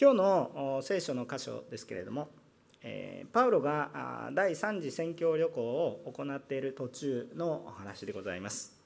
[0.00, 2.30] 今日の聖書の箇所ですけれども、
[2.82, 8.80] えパウロが第3次宣教旅行を行っている途中のお話でございます。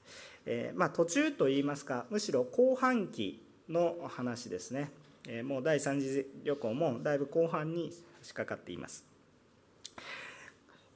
[0.45, 4.91] えまあ、途中といいますか、むしろ後半期の話ですね。
[5.29, 9.05] えもう第3次旅行もだいぶ後半に差し掛かっています。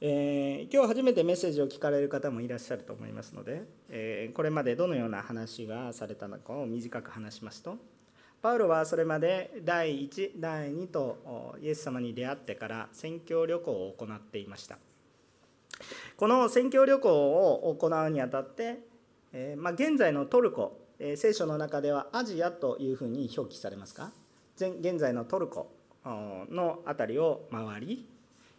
[0.02, 7.78] えー、今日初めてメッセージを聞かれる方もいらっしゃると思いますので、えー、これまでどのような話がされたのかを短く話しますと
[8.42, 14.78] パウロはそれまで第1、第2とイエス様に出会ってから宣教旅行を行っていました。
[16.16, 18.78] この宣教旅行を行うにあたって、
[19.32, 24.10] え、まあ、現在のトルコ、え、聖書の中ではアジアというふうに表記されますか？
[24.56, 25.70] 現在のトルコ
[26.04, 28.06] の辺りを回り、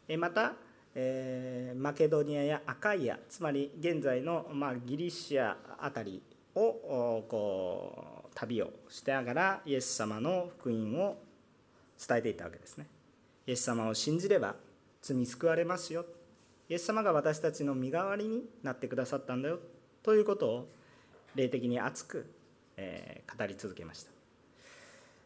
[0.08, 0.54] え、また、
[0.94, 6.22] えマケドニアやアカイアつまり現在の、ま、ギリシア辺り
[6.54, 11.18] をこう旅をしてながらイエス様の福音を
[12.08, 12.88] 伝えていたわけですね。
[13.48, 14.56] イエス様を信じれば
[15.02, 16.06] 罪救われますよ。
[16.70, 19.60] イエス様が私たちの身代わりになってくださったんだよ。
[20.04, 20.68] ということを
[21.36, 22.26] 霊的に熱く、
[22.78, 24.12] え語り続けました。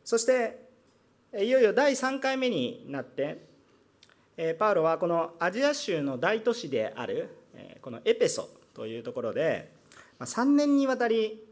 [0.04, 0.66] そして
[1.38, 3.46] いよいよ第3回目になって
[4.60, 7.30] パウロはこのアジア州の大都市である
[7.82, 9.75] このエペソというところで
[10.20, 11.44] 3年にわたり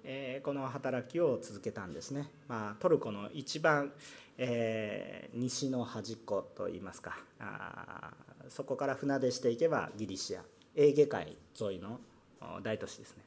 [0.43, 3.91] この働きを続けたんですね、まあ、トルコの一番、
[4.37, 7.17] えー、西の端っこといいますか。
[7.39, 8.11] あ
[8.49, 10.41] そこから船出していけばギリシア
[10.75, 11.99] エーゲ海沿いの
[12.61, 13.23] 大都市ですね。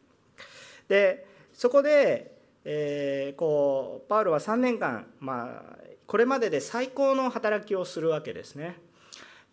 [0.88, 5.76] でそこで、えー、こうパウロは3年間、まあ、
[6.06, 8.78] これまでで最高の働きをするわけですね、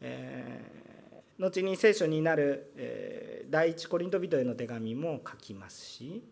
[0.02, 0.93] えー
[1.40, 6.24] 後に聖書になる、第一コリント人への手紙も書きますし、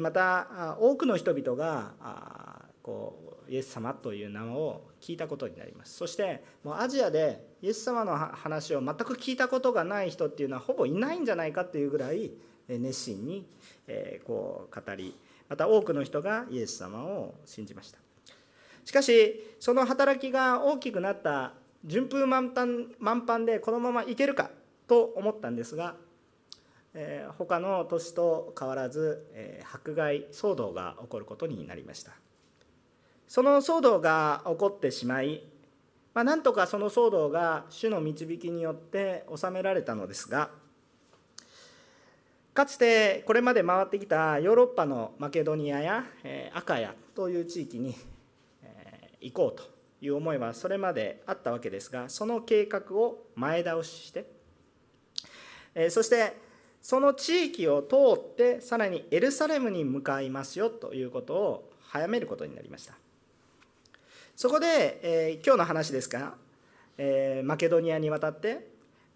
[0.00, 5.94] また多くの人々がこうイエス様という名を聞いたことになります。
[5.96, 12.32] そしてもうアジアでイエス様の話を全く聞いたことがない人っていうのはほぼいないんじゃないかっていうぐらい
[12.68, 13.46] 熱心に
[14.26, 15.14] こう語り
[15.48, 17.98] また多くの人がイエス様を信じました。
[18.84, 21.52] しかしその働きが大きくなった
[21.84, 24.50] 順風満帆満帆でこのままいけるか
[24.86, 25.96] と思ったんですが、
[26.94, 32.12] えー、他の年と変わらず、えー、迫害騒動が起こることになりました。
[33.26, 35.42] その騒動が起こってしまい、
[36.12, 40.50] まあ、なんとかその騒動が主の導きによって収められたのですが
[42.52, 46.04] かつてこれまで回ってきたヨーロッパのマケドニアや
[46.52, 47.96] アカヤという地域に
[49.20, 49.73] 行こうと
[50.06, 54.26] いう思いはそれまであったわけですがその計画を前倒しして
[55.90, 56.36] そして
[56.80, 62.94] その地域を通ってさらにエルサレムに向かいますよということを早めることになりました
[64.36, 66.34] そこで、えー、今日の話ですが、
[66.98, 68.68] えー、マケドニアに渡って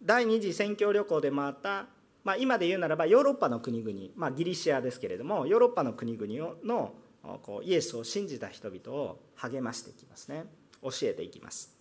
[0.03, 1.87] 第二次宣教旅行で回った、
[2.25, 6.95] まあ、今で言うならばヨーロッパの国々、まあ、ギリシアですけれどもヨーロッパの国々の
[7.43, 10.45] こうイエスを信じた人々を励ましていきますね。
[10.83, 11.75] 教えていきます。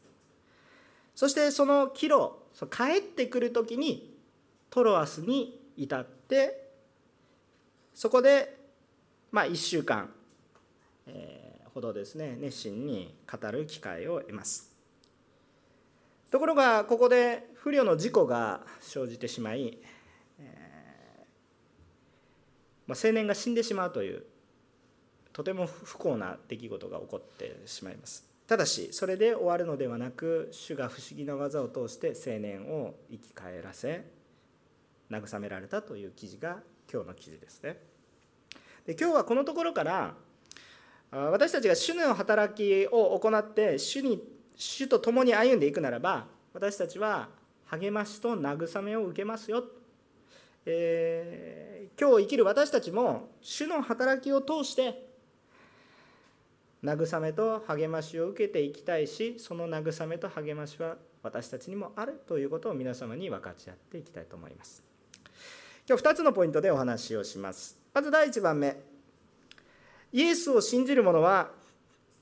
[1.16, 2.34] そしてその帰路
[2.70, 4.16] 帰ってくる時に
[4.70, 6.70] トロアスに至って
[7.94, 8.58] そこで
[9.32, 10.10] まあ1週間、
[11.08, 14.76] えほどですね熱心に語る機会を得ます。
[16.32, 19.78] ところがここで不慮の事故が生じてしまい、
[20.40, 21.26] え
[22.86, 24.24] まあ、青年が死んでしまうという
[25.34, 28.27] とても不幸な出来事が起こってしまいます。
[28.48, 34.06] ただしそれで終わるのではなく主が不思議な技を通して青年を生き返らせ
[35.12, 36.60] 慰められたという記事が
[36.92, 37.78] 今日の記事ですね。
[38.86, 40.16] で今日はこのところから
[41.12, 44.22] 私たちが主の働きを行って主に
[44.56, 47.30] 主と共に歩んでいくならば私たちは
[47.66, 49.64] 励ましと慰めを受けますよ、
[50.66, 55.07] えー、今日生きる私たちも主の働きを通して
[56.84, 64.84] 慰めと励ましを受けていきたいしその慰めと励ましは私たちにもあるということを皆様に分かち合っていきたいと思います。
[65.90, 67.78] 今日2つのポイントでお話をします。
[67.94, 68.78] まず第1番目。
[70.14, 71.50] イエスを信じる者は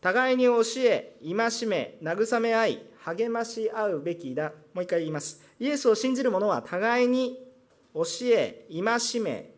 [0.01, 4.53] 互いに教え戒め慰め合い励まし合うべきだ。
[4.73, 5.41] もう一回言います。
[5.59, 7.39] イエスを信じる者は互いに
[7.93, 9.51] 教え戒め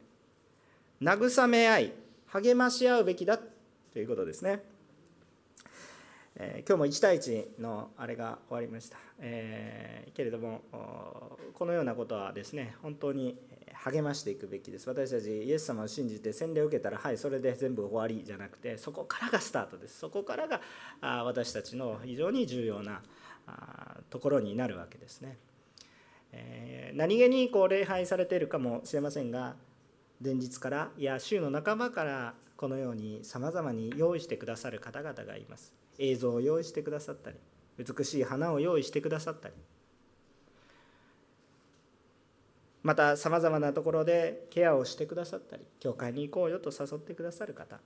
[1.01, 1.93] 慰め合い
[2.27, 4.76] 励まし合うべきだということですね。
[6.39, 10.61] えー、今日も1対1のあれが終わりました、えー、けれども
[11.55, 13.35] このようなことはですね本当に
[13.73, 14.89] 励ましていくべきです。
[14.89, 19.99] 私たちイエス様を信じて洗礼を受けたらはいそれで全部終わりじゃなくてそこからがスタートです。
[19.99, 20.61] そこからが
[21.01, 23.01] あ私たちの非常に重要な
[23.47, 25.37] あところになるわけですね、
[26.33, 29.55] えー、何気にこう礼拝されているかもしれませんが
[30.23, 35.86] 前日からいや週の半ばからこのようにさまざまに用意してくださる方々がいます。
[35.97, 37.37] 映像を用意してくださったり
[37.77, 39.55] 美しい花を用意してくださったり。
[42.83, 47.81] またさまざまなところでケアをしてくださったり教会に行こうよと誘ってくださる方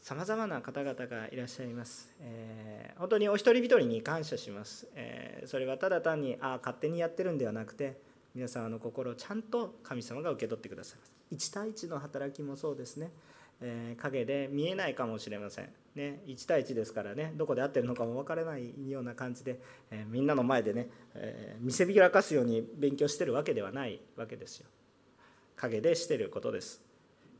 [0.00, 7.98] さまざまな方々がいらっしゃいます、えー、本当にお一人一人に感謝します、えー、それはただ単にああ勝手にやってるんではなくて
[8.34, 11.12] 皆様の心をちゃんと神様が受け取ってくださいます。
[11.50, 13.12] 1対1の働きもそうですね。
[13.60, 19.60] え影で見えないかもしれません、ね、1対1ですからねどこで合ってるのかも分からないような感じで、
[19.90, 24.66] えみんなの前でね、え見せびらかすように勉強してるわけではないわけですよ。
[25.56, 26.82] 影でしてることです。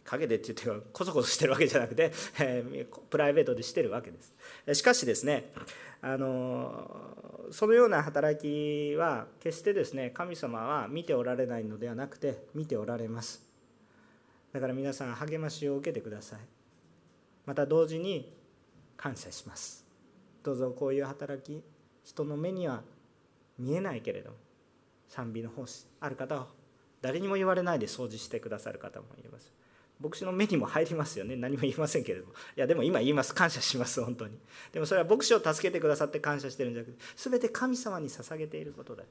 [0.05, 4.34] 影でって言ってこそこそしてるわけじゃなくて、えプライベートでしてるわけです。
[4.75, 5.50] しかしですね
[6.02, 6.90] あの
[7.50, 13.53] そのような働きは決してですね神様は見ておられないのではなくて見ておられます。
[14.54, 16.38] だから皆さん励ましを受けてください。
[17.44, 18.32] また同時に
[18.96, 19.84] 感謝します。
[20.44, 21.60] どうぞこういう働き
[22.04, 22.82] 人の目には
[23.58, 24.36] 見えないけれども
[25.08, 26.46] 賛美の奉仕ある方は
[27.02, 29.52] 誰にも言われないで掃除してくださる方もいます。
[30.00, 31.34] 牧師の目にも入りますよね。
[31.34, 32.32] 何も言いませんけれども。
[32.56, 33.34] いやでも今言います。
[33.34, 34.38] 感謝します本当に。
[34.72, 39.02] でもそれは牧師を助けてくださって感謝してるんじゃなくて全て神様に捧げていることだ。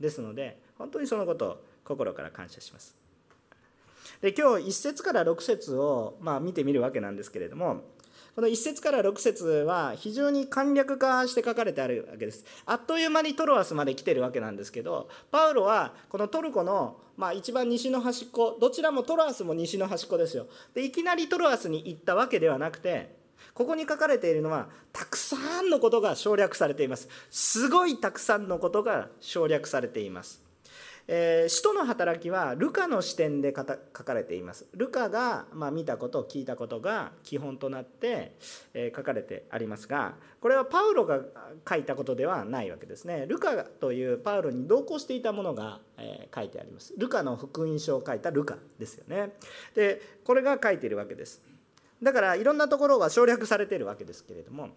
[0.00, 3.07] ですので本当にそのことを心から感謝します。
[4.20, 7.82] で今日1節から6節をまあ見てみるわけなんですけれども
[8.38, 12.44] この1節から6節は非常に簡略化して書かれてあるわけです。
[12.66, 20.46] あっという間にトロアスまで来てるわけなんですけどパウロはこのトルコの、まあ、一番西の端っこどちらもトロアスも西の端っこですよ。
[20.72, 23.16] でいきなりトロアスに行ったわけではなくて
[23.54, 27.08] ここに書かれているのはたくさんのことが省略されています。
[27.30, 30.47] すごいたくさんのことが省略されています。
[31.10, 34.66] えー、使徒の働きはルカの視点で書かれています。
[34.74, 38.36] ルカが、まあ、見たこと聞いたことが基本となって、
[38.74, 41.20] えー、書かれてありますがこれはパウロが
[41.66, 43.24] 書いたことではないわけですね。
[43.26, 46.92] ルカというパウロに同行していたものが、えー、書いてあります。
[46.98, 49.32] ルカの福音書を書いたルカですよね。
[49.74, 51.42] でこれが書いているわけです。
[52.02, 54.68] だからいろんなところが省略されているわけですけれども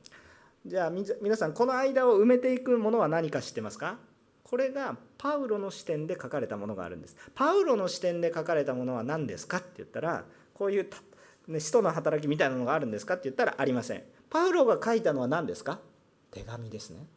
[0.65, 3.97] じゃあ皆さんこの間を埋めていくものは何か知ってますか？
[4.51, 7.15] これがパウロの視点で書かれたものがあるんです。
[7.33, 10.89] パウロの視点で書かれたものは何ですかって言ったらこういう、
[11.47, 14.03] ね、使徒の働きみたいなのがあるんですかって言ったらありません。
[14.29, 15.79] パウロが書いたのは何ですか？
[16.31, 17.07] 手紙ですね。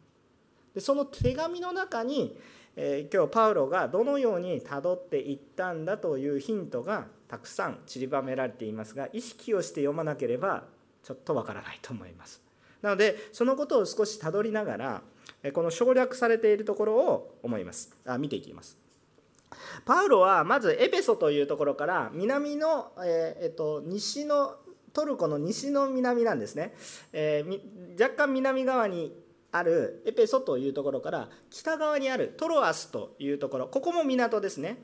[0.76, 2.38] でその手紙の中に、
[2.76, 10.68] えー、今日パウロがどのようにたどっていったんだというヒントがたくさん散りばめられていますが意識をして読まなければ
[11.02, 12.40] ちょっとわからないと思います。
[12.80, 15.02] なのでそのことを少したどりながら
[15.52, 17.96] この省略されているところを思います。
[18.06, 18.78] あ見ていきます。
[19.84, 24.56] パウロはまずエペソというところから南の、えー、えっと、西の
[24.92, 26.74] トルコの西の南なんですね、
[27.12, 29.12] えー、若干南側に
[29.52, 34.78] あるエペソというところから北側にあるトロアスというところここも港ですね。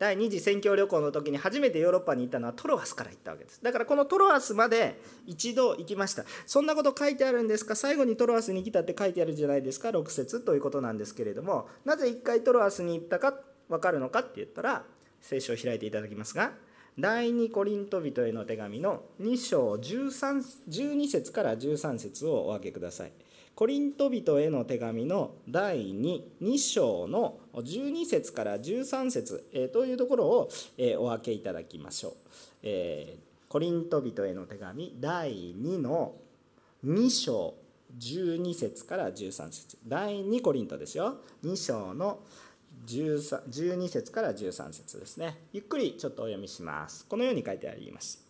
[0.00, 3.62] 第二次宣教旅行の時に初めてヨーロッパに行ったのはトロアスから行ったわけです。
[3.62, 6.24] だからこのトロアスまで一度行きました。
[6.46, 7.76] そんなこと書いてあるんですか？
[7.76, 11.68] 最後にトロアスに来たって書いてあるじゃないですか？6節ということなんですけれども。
[11.84, 13.34] なぜ一回トロアスに行ったか
[13.68, 14.84] 分かるのかって言ったら
[15.20, 16.52] 聖書を開いていただきますが
[16.98, 23.12] 第2コリント人への手紙の2章13 12節から13節をお分けください。
[23.60, 30.48] コリント人への手紙の第 2, 2章の12節から13節、えー、というところを、
[30.78, 32.12] えー、お分けいただきましょう。
[32.62, 36.14] えー、コリント人への手紙第2の
[36.86, 37.52] 2章
[37.98, 39.76] 12節から13節。
[39.86, 41.16] 第2コリントですよ。
[41.44, 42.20] 2章の
[42.86, 45.36] 12節から13節ですね。
[45.52, 47.04] ゆっくりちょっとお読みします。
[47.04, 48.29] このように書いてあります。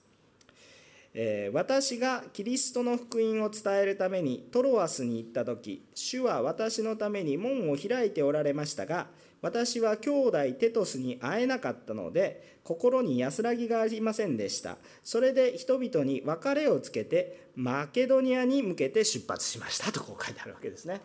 [1.12, 9.08] えー、私がキリストの福音を伝えるためにトロアスに行った時主は私のために門を開いておられましたが
[9.42, 21.00] 私は兄弟テトスに会えなかったので心に安らぎがありませんでしたそれで人々に別れをつけてマケドニアに向けて出発しましたとこう書いてあるわけですね。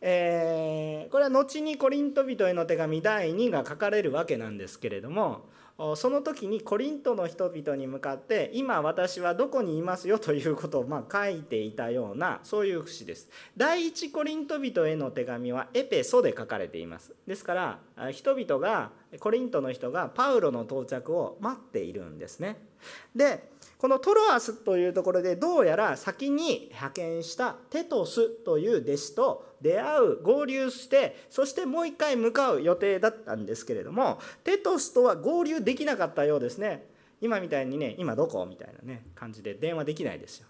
[0.00, 5.48] えー、これは後にコリント人への手紙第2が書かれるわけなんですけれども
[5.94, 13.28] その時にコリントの人々に向かって今私はどこにいますよということをま書いていたようなそういう節です。
[13.56, 17.14] 第一コリント人への手紙はエペソで書かれています。
[17.28, 22.56] ですから人々がコリントの人がパウロの到着を待っているんですね。
[23.14, 36.86] でこのトロアスというところでどうやら先に派遣したテトスという弟子と出会う合流してそしてもう一回向かう予定だったんですけれどもテトスとは合流できなかったようですね。
[37.20, 38.44] 今みたいにね今どこ？
[38.46, 40.46] みたいなね感じで電話できないですよ。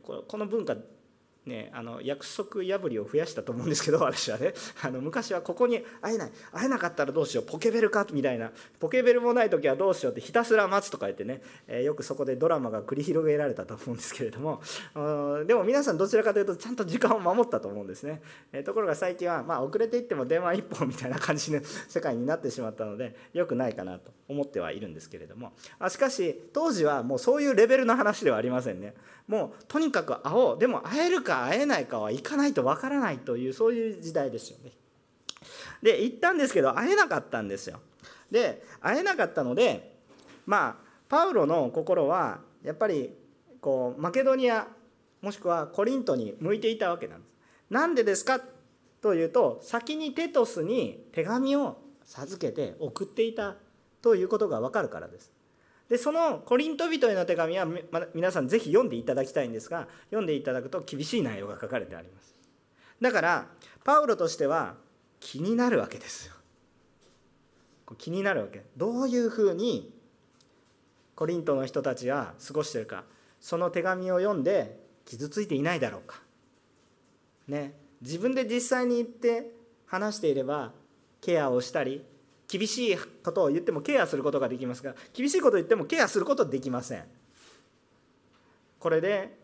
[0.00, 0.76] この文化
[1.46, 4.52] ね、あの約束破りを増やしたと思うんですけど私はね。
[4.82, 6.30] あの昔はここに会えない。
[6.52, 7.44] 会えなかったらどうしよう。
[7.44, 8.04] ポケベルか？
[8.12, 8.50] みたいな。
[8.80, 14.60] ポケベルもない時はどうしようってひたすら待つとか言ってね、えー、よくそこでドラマが繰り広げられたと思うんですけれども。
[15.46, 18.20] でも皆さんどちらかというとちゃんと時間を守ったと思うんですね、
[18.52, 25.52] えー、ところが最近は、まあ、遅れていっても電話一本みたいな感じの 世界になってしまったのでよくないかなと思ってはいるんですけれども。
[25.78, 28.94] あしかし当時はもうそういうレベルの話ではありませんね。
[29.28, 30.58] もうとにかく会おう。
[30.58, 34.72] でも会えるか会えないかは行かないとわからないというそういう時代ですよね。
[35.82, 37.80] で行ったんですけど会えなかったんですよ。
[38.30, 39.96] で会えなかったので
[40.46, 43.14] まあパウロの心はやっぱり
[43.60, 44.66] こうマケドニア
[45.22, 47.30] もしくはコリントに向いていたわけなんです。
[47.70, 48.40] なんでですか
[49.00, 53.56] というと先にテトスに手紙を授けて送っていた
[54.02, 55.32] ということが分かるからです。
[55.88, 57.66] でそのコリント人への手紙は
[58.14, 62.34] 皆さんぜひ読んでいただきたいんですが読んでいただくと厳しい内容が書かれてあります。
[63.00, 63.46] だから
[63.84, 64.74] パウロとしては
[65.20, 66.34] 気になるわけですよ。
[67.98, 68.64] 気になるわけ。
[68.76, 69.92] どういうふうに
[71.14, 73.04] コリントの人たちは過ごしてるか。
[73.40, 76.20] その手紙を読んで傷ついていないだろうか。
[77.46, 77.74] ね。
[78.02, 79.52] 自分で実際に行って
[79.86, 80.72] 話していれば
[81.20, 82.04] ケアをしたり
[82.48, 87.04] 厳しいことを言ってもケアすることができますが厳しいことを言ってもケアすることはできません。
[88.78, 89.36] これで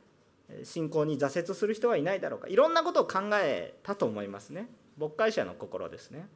[0.65, 2.49] 信仰に挫折する人はいないだろうか。
[2.49, 4.69] いろんなことを考えたと思いますね。
[4.99, 6.27] 牧会者の心ですね。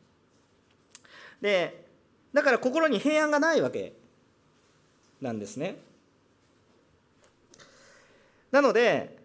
[1.41, 1.85] で
[2.33, 3.93] だから心に平安がないわけ
[5.21, 5.77] なんですね。
[8.51, 9.17] なので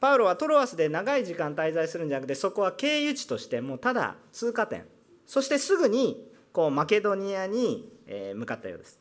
[0.00, 4.86] パウロはトロアスで長い時間滞在するんじゃなくてそこは経由地としてもうただ通過点。
[5.26, 7.92] そしてすぐにこうマケドニアに
[8.34, 8.98] 向かったようです。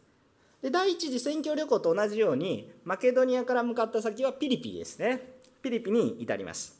[0.62, 5.40] で第一次宣教旅行と同じようにマケドニアから向かった先はピリピですね。
[5.62, 6.78] ピリピに至ります。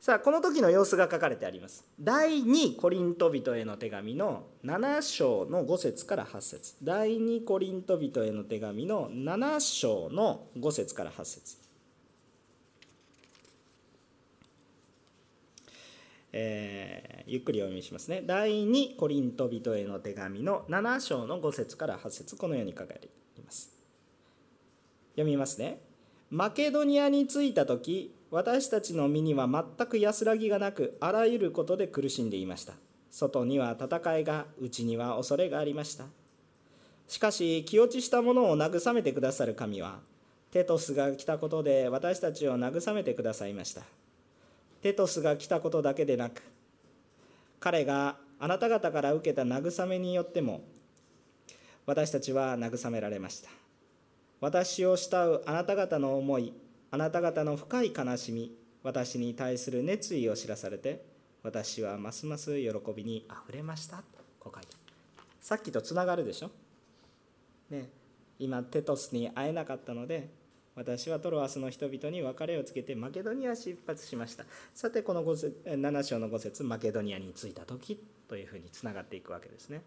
[0.00, 1.84] さあこの時の様子が書かれてあります。
[1.98, 6.74] 第2コリント人への手紙の7章の5節から8節。
[6.82, 11.63] 第2コリント人への手紙の7章の5節から8節。
[16.36, 18.22] えー、ゆっくりお読みしますね。
[18.26, 23.06] 第2コリント人への手紙の7章の5節から8節このように書かれて
[23.38, 23.70] います。
[25.12, 25.80] 読みますね。
[26.30, 32.72] マケドニアに着いた時私たちの身には全く安らぎがなくあらゆることで苦しんでいました
[33.12, 36.06] 外には戦いが内には恐れがありました
[37.06, 40.00] しかし気落ちしたものを慰めてくださる神は
[40.50, 43.82] テトスが来たことで私たちを慰めてくださいました
[44.84, 46.42] テトスが来たことだけでなく
[47.58, 50.60] 彼があなた方から受けた慰めによっても
[51.86, 53.48] 私たちは慰められました。
[54.42, 56.52] 私を慕うあなた方の思い
[56.90, 61.02] あなた方の深い悲しみ私に対する熱意を知らされて
[61.42, 63.96] 私はますます喜びにあふれました。
[63.96, 64.02] と
[64.38, 64.76] こう書いて
[65.40, 66.50] さっきとつながるでしょ、
[67.70, 67.88] ね、
[68.38, 70.28] 今テトスに会えなかったので
[70.76, 74.44] 私はトロアスの人々に別れをつけてマケドニア出発しました。
[74.74, 79.82] さてこの7章の5節マケドニアに着いた時というふうにつながっていくわけですね。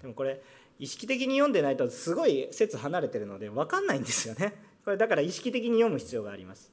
[0.00, 0.40] でもこれ
[0.78, 4.54] 意識的に読んでないとすごい説離れてるので分かんないんですよね。
[4.84, 6.72] これだから意識的に読む必要があります。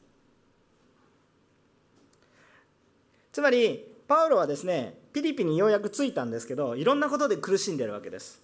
[3.34, 8.42] つまりパウロはですねピリピにようやく着いたんですけどいろんなことで苦しんでるわけです。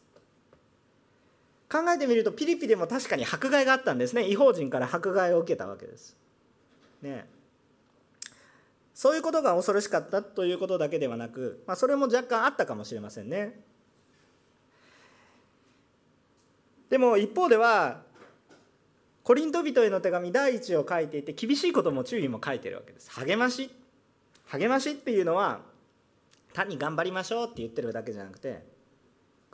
[1.72, 6.15] 考えてみるとピリピでも確かに迫害があったんですね違法人から迫害を受けたわけです。
[7.01, 7.27] ね
[8.93, 13.60] そういうことが恐ろしかったということだけではなく、まあ、それも若干あったかもしれませんね。
[16.89, 18.03] でも一方では
[19.24, 23.12] コリント人への手紙第一を書いていて厳しいことも注意も書いてるわけです。
[23.12, 23.69] 励まし
[24.45, 25.62] 励ましっていうのは
[26.53, 28.63] 単に頑張りましょうって言ってるだけじゃなくて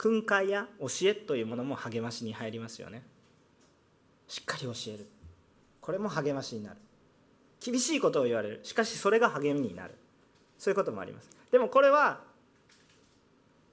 [0.02, 3.04] 訓戒や教えというものも励ましに入りますよね。
[4.28, 5.08] しっかり教える。
[5.80, 6.78] これも励ましになる。
[7.64, 8.62] 厳しいことを言われる。
[8.64, 9.94] しかしそれが励みになる。
[10.58, 11.30] そういうこともあります。
[11.52, 12.22] でもこれは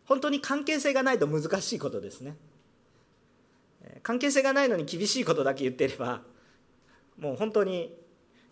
[0.05, 2.37] 本当に関係性がないと難しいことですね。
[4.03, 6.21] 関係性がないのに厳しいことだけ言っていれば
[7.19, 7.97] もう本当に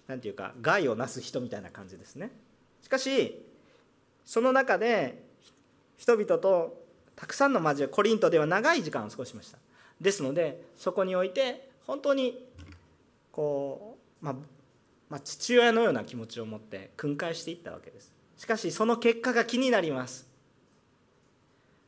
[0.07, 2.31] 何て言うか害をなす人みたいな感じですね。
[2.81, 3.47] しかし
[4.25, 5.23] その中で
[5.99, 6.86] 人々と
[7.17, 9.59] たくさんの交わりコリントでは長い時間を過ごしました。
[10.01, 12.47] ですのでそこにおいて本当に
[13.33, 14.35] こう、まあ、
[15.09, 18.13] まあ、父親のような気持ちを持って訓戒していったわけです。
[18.37, 20.29] しかしその結果が気になります。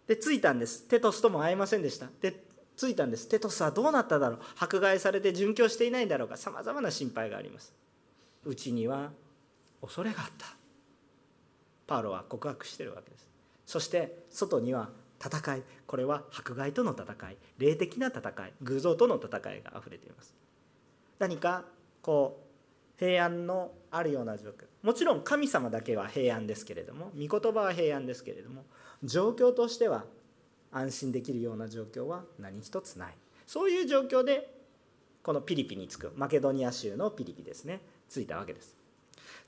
[0.07, 0.85] で着いたんです。
[0.85, 2.07] テトスとも会えませんでした。
[2.21, 2.43] で
[2.77, 3.29] 着いたんです。
[3.29, 4.41] テトスはどうなっただろう。
[4.59, 6.37] 迫害されて殉教していないんだろうか。
[6.37, 7.75] さまざまな心配があります。
[8.45, 9.11] うちには
[9.83, 10.47] 恐れがあった。
[11.87, 13.29] パウロは告白してるわけです。
[13.67, 14.89] そして外には
[15.25, 15.63] 戦い。
[15.87, 17.37] これは迫害との戦い。
[17.59, 18.53] 霊的な戦い。
[18.63, 20.35] 偶像との戦いがあふれています。
[21.19, 21.65] 何か
[22.03, 22.49] こう
[22.99, 24.65] 平安のあるような状況。
[24.83, 28.65] もちろん神様だけは平安ですけれども御言葉は平安ですけれども
[29.03, 30.05] 状況としては
[30.73, 33.15] 安心できるような状況は何一つない。
[33.47, 34.55] そういう状況で
[35.23, 38.77] このピリピに着くマケドニア州のピリピですね着いたわけです。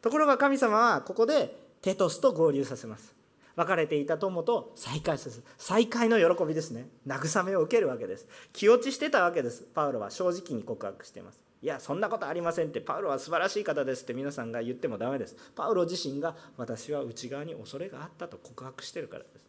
[0.03, 3.20] ところが神様はここでテトスと合流させます。
[3.57, 5.45] 別れていた友と再会させる。
[5.59, 6.88] 再会の喜びですね。
[7.07, 8.26] 慰めを受けるわけです。
[8.52, 9.69] 気落ちしてたわけです。
[9.75, 11.40] パウロは正直に告白しています。
[11.62, 12.80] いやそんなことありませんって。
[12.80, 14.14] パウロは素晴らしい方ですって。
[14.14, 15.37] 皆さんが言ってもダメです。
[15.54, 19.47] パウロ自身が私は内側に恐れがあったと告白してるからです。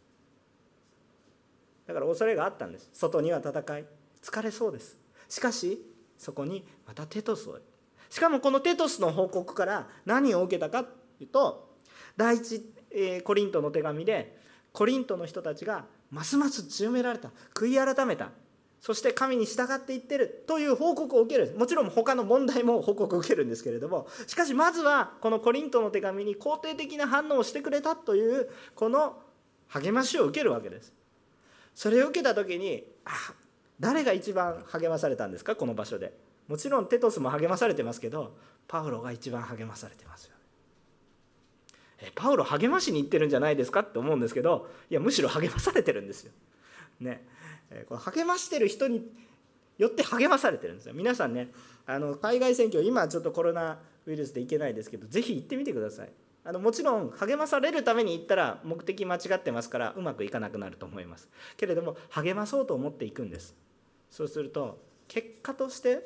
[1.86, 2.90] だから恐れがあったんです。
[2.92, 3.84] 外には戦い。
[4.22, 4.98] 疲れそうです。
[5.28, 5.84] しかし
[6.18, 7.58] そこにまたテトスを。
[8.10, 11.76] しかもこのテトスの報告から何を受けたかというと
[12.16, 12.60] 第一
[13.24, 14.36] コリントの手紙で
[14.72, 18.30] コリントの人たちがますます強められた悔い改めた
[18.80, 21.54] そして神に従っていってるという報告を受ける。
[21.56, 29.20] もちろん他の問題も報告を受けるんですけれどもしかしまずはこのコリントの手紙に肯定的な反応をしてくれたというこの
[29.68, 30.92] 励ましを受けるわけです。
[31.74, 33.10] それを受けた時にあ
[33.78, 35.54] 誰が一番励まされたんですか？
[35.54, 36.12] この場所で。
[36.48, 40.34] もちろんテトスも励まされてますけどパウロが一番励まされてますよ。
[42.14, 46.32] パウロ励ましに行ってるんじゃないですかって思うんですけどいやむしろ励まされてるんですよ。
[47.00, 47.24] ね、
[47.88, 49.06] この励ましてる人に
[49.78, 50.94] よって励まされてるんですよ。
[50.94, 51.50] 皆さんね
[51.86, 56.10] あの海外選挙今ちょっとコロナウイルスで行けないですけどぜひ行ってみてください。
[56.44, 63.54] あのもちろん励まされるために行ったら目的間違ってますからうまくいかなくなると思いますけれども励まそうと思っていくんです
[64.10, 66.00] そうすると結果として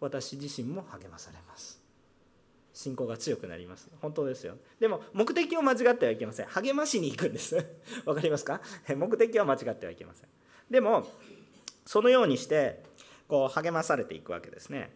[0.00, 1.77] 私自身も励まされます
[2.78, 3.88] 信仰が強くなります。
[4.00, 4.54] 本当ですよ。
[4.78, 6.46] でも目的を間違ってはいけません。
[6.46, 7.56] 励ましに行くんです。
[8.06, 8.60] わかりますか？
[8.96, 10.28] 目的は間違ってはいけません。
[10.70, 11.10] でも
[11.84, 12.84] そのようにして
[13.26, 14.92] こう励まされていくわけですね。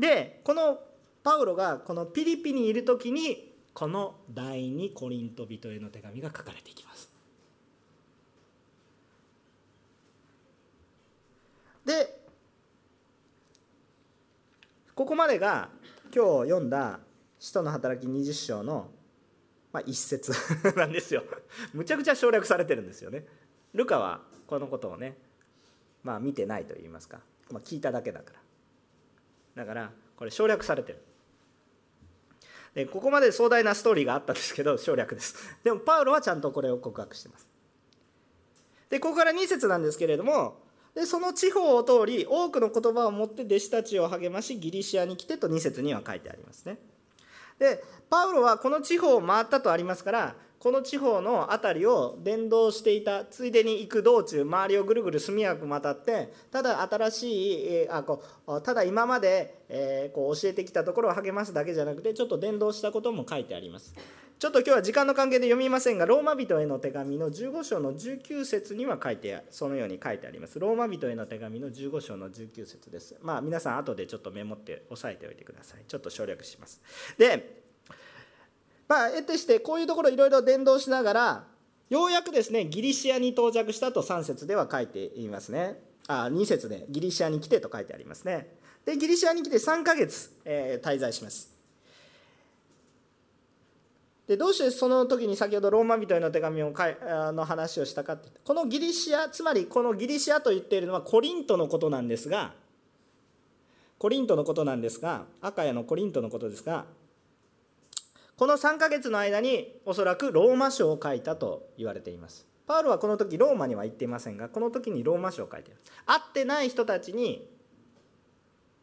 [0.00, 0.82] でこの
[1.22, 7.08] パウロがこのピリピにいる時にこの第二コリント人への手紙が書かれていきます。
[11.84, 12.20] で
[14.96, 15.70] ここまでが
[16.12, 17.00] 今日読んだ
[17.38, 18.90] 「使徒の働き20章の」
[19.72, 20.32] まあ、一節
[20.76, 21.22] なんですよ。
[21.72, 23.26] むちゃくちゃ省略されてるんですよね。
[23.72, 25.16] ルカはこのことをね
[26.02, 27.20] まあ見てないと言いますか、
[27.50, 28.40] まあ、聞いただけだから。
[29.62, 30.98] だからこれ省略されてる。
[32.74, 35.36] でここまで壮大なストーリーがあったんですけど省略です。
[35.62, 37.48] でもパウロはちゃんとこれを告白してます。
[38.88, 40.62] でここから2節なんですけれども
[40.94, 46.78] でその地方を通り多くの言葉を持って弟子たちを励ましギリシアに来てと2節には書いてありますね。
[47.58, 57.52] でパウロはこの地方を回ったとありますからこの地方の辺りを伝道していたついでに行く道中周りをぐるぐる速やかく渡ってただ新し
[57.84, 63.94] い、あこうただ今まで、えこう教えてきたところを励ますだけじゃなくてちょっと伝道したことも書いてあります。
[64.40, 70.58] ちょっと今日は時間の関係で読みませんがローマ人への手紙の15章の19節には書いてそのように書いてあります。
[70.58, 73.18] ローマ人への手紙の15章の19節です。
[73.20, 75.84] まあ皆さん後でちょっとメモって押さえておいてください。
[75.86, 76.80] ちょっと省略します。
[77.18, 77.60] で
[78.88, 81.44] まあ、得てしてこういうところいろいろ伝道しながら
[81.90, 85.82] ようやくですねギリシアに到着したと3節では書いていますね。
[86.08, 88.56] あ2節でギリシアに来てと書いてありますね。
[88.86, 91.59] でギリシアに来て3ヶ月、えー、滞在します。
[94.30, 102.54] でどうしてその時に先ほどローマ人への手紙をかいあの話をしたかってこのギリシアつまりこのギリシアと言っているのはコリントのことなんですが
[103.98, 106.84] コリントのことなんですが赤やのコリントのことですが
[108.36, 112.46] この3ヶ月の間におそらくローマ書を書いたと言われています。
[112.68, 115.92] パウロはこの時ローマには行っていませんがこの時にローマ書を書いています。
[116.06, 117.50] 会ってない人たちに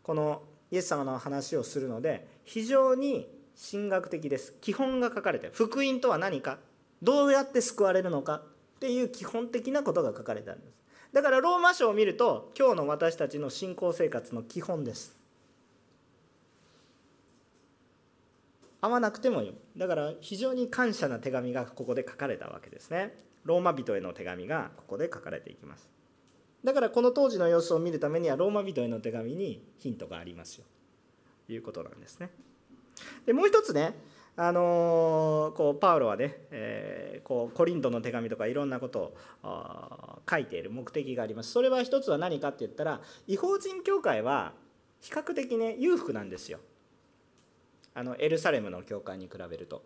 [0.03, 4.55] このイエス様の話をするので非常に神学的です。
[4.61, 6.59] 基本が書かれて福音とは何か。
[7.01, 8.41] どうやって救われるのか。
[8.77, 10.77] っていう基本的なことが書かれてあるんです。
[11.13, 15.17] だからローマ書を見ると今日の私たちの信仰生活の基本です。
[18.79, 19.53] 会わなくてもよ。
[19.75, 23.17] だから非常に感謝な手紙がここで書かれたわけですね。
[23.43, 25.89] ローマ人への手紙がここで書かれていきます。
[26.63, 30.65] だからこの当時の様子を見るためにはローマ人への手紙にヒントがありますよ。
[31.47, 32.29] ということなんですね。
[33.27, 33.93] でもう一つね
[34.37, 39.13] あのこうパウロはね、えー、こうコリントの手紙とかいろんなこと
[39.43, 41.51] を書いている目的があります。
[41.51, 44.53] それは一つは何かって言ったら違法人教会は
[45.01, 46.59] 比較的ね裕福なんですよ。
[47.95, 49.83] あのエルサレムの教会に比べると。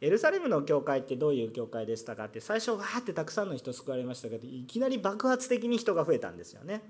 [0.00, 6.82] エルサレムの教会ってどういう教会でしたかって最初わーってたくさんの人救われましたけどいきなり爆発的に人が増えたんですよね。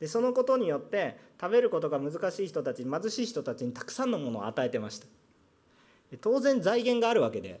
[0.00, 5.06] でそのことによって食べることが難しい人たち貧しい人たちにたくさんのものを与えてました。
[6.20, 7.60] 当然財源があるわけで。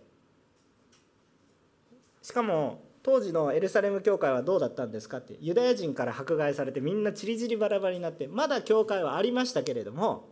[2.22, 10.28] しかも当時のエルサレム教会はどうだったんですかってユダヤ人から迫害されてみんなちりぢりバラバラになってまだ教会はありましたけれども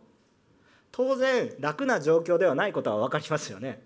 [0.91, 3.81] 当然楽な状況ではないことは分かりますよね。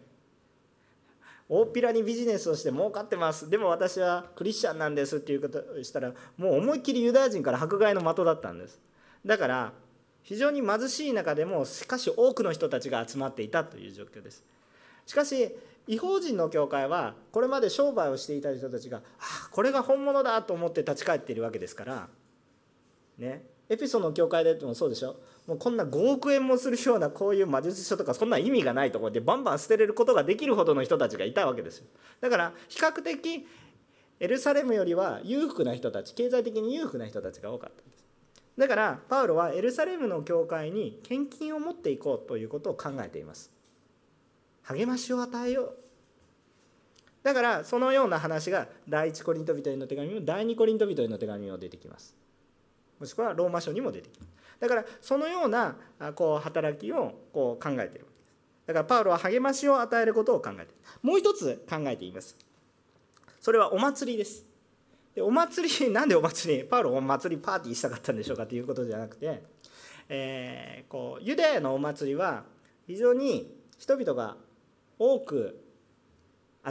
[1.50, 3.50] 大っぴらにビジネスをして儲かってます。
[3.50, 8.80] でも私はクリスチャンなんですっていうことをしたらもう思いっきりユダヤ人から迫害の的だったんです。
[9.26, 9.74] だから
[10.22, 14.44] 非常に貧しい中でもしかし多くの人たちが集まっていたという状況です。
[15.08, 15.56] しかし
[15.88, 22.10] 違法人の教会はこれまで商売をしていた人たちがあこれが本物だと思って立ち返っているわけですから
[23.18, 23.44] ね。
[23.70, 25.16] エピソードの教会でもそうでしょ？
[25.46, 31.86] もうこんな5億円もするようなこういう魔術書とかそんな意味がないところでバンバン捨てれることができるほどの人たちがいたわけですよ。
[32.20, 33.48] だから比較的
[34.20, 38.04] エルサレムよりは裕福な人たち経済的に裕福な人たちが多かったんです。
[38.58, 43.52] だからパウロはエルサレムの教会に献金を持っていこうということを考えています。
[44.64, 45.76] 励ましを与えよう。
[47.24, 52.16] だからそのような話が第一コリント人への手紙も第二コリント人への手紙も出てきます。
[53.00, 54.32] もしくはローマ書にも出てきます。
[54.60, 55.76] だからそのような
[56.16, 58.06] こう働きをこう考えている。
[58.06, 60.74] わけですだからパウロは励ましを与えることを考えている。
[61.02, 62.38] もう一つ考えています。
[63.40, 64.46] それはお祭りです。
[65.16, 69.42] でお祭り なんでお祭りパウロお祭りパーティーしたかったんでしょうかということじゃなくて、
[70.10, 72.44] えー、こうユダヤのお祭りは
[72.86, 74.38] 非常に人々が
[75.00, 75.60] 多く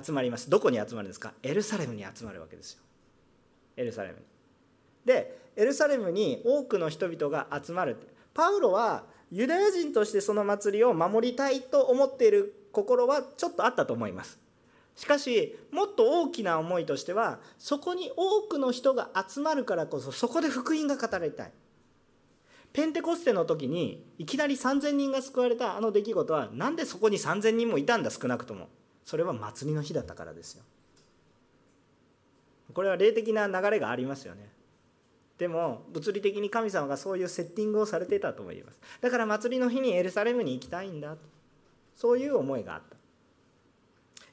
[0.04, 0.50] 集まります。
[0.50, 1.32] どこに集まるんですか？
[1.42, 2.82] エルサレムに集まるわけですよ。
[3.76, 4.24] エルサレムに。
[5.04, 7.96] でエルサレムに多くの人々が集まる。
[8.32, 14.38] パウロはユダヤ人としてその祭りを守りたいと思っている心はちょっとあったと思います。
[14.94, 21.52] しかしもっと大きな思いとしてはそこに多くの人が集まるからこそそこで福音が語られたい。
[22.72, 28.68] ペンテコステの時にいきなり3,000人が救われたあの出来事は何でそこに3,000人もいたんだ少なくとも。
[29.04, 30.62] それは祭りの日だったからですよ。
[32.72, 34.57] これは霊的な流れがありますよね。
[35.38, 38.80] でも物理的に神様がそういうセッティングをされてたと思います。
[39.00, 41.12] だから祭りの日にエルサレムに行きたいんだ。
[41.12, 41.18] と
[41.94, 42.96] そういう思いがあった。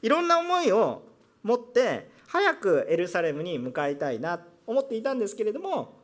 [0.01, 1.03] いろんな思いを
[1.43, 5.99] 持って早くエルサレムに向かいたいなと思っていたんですけれども、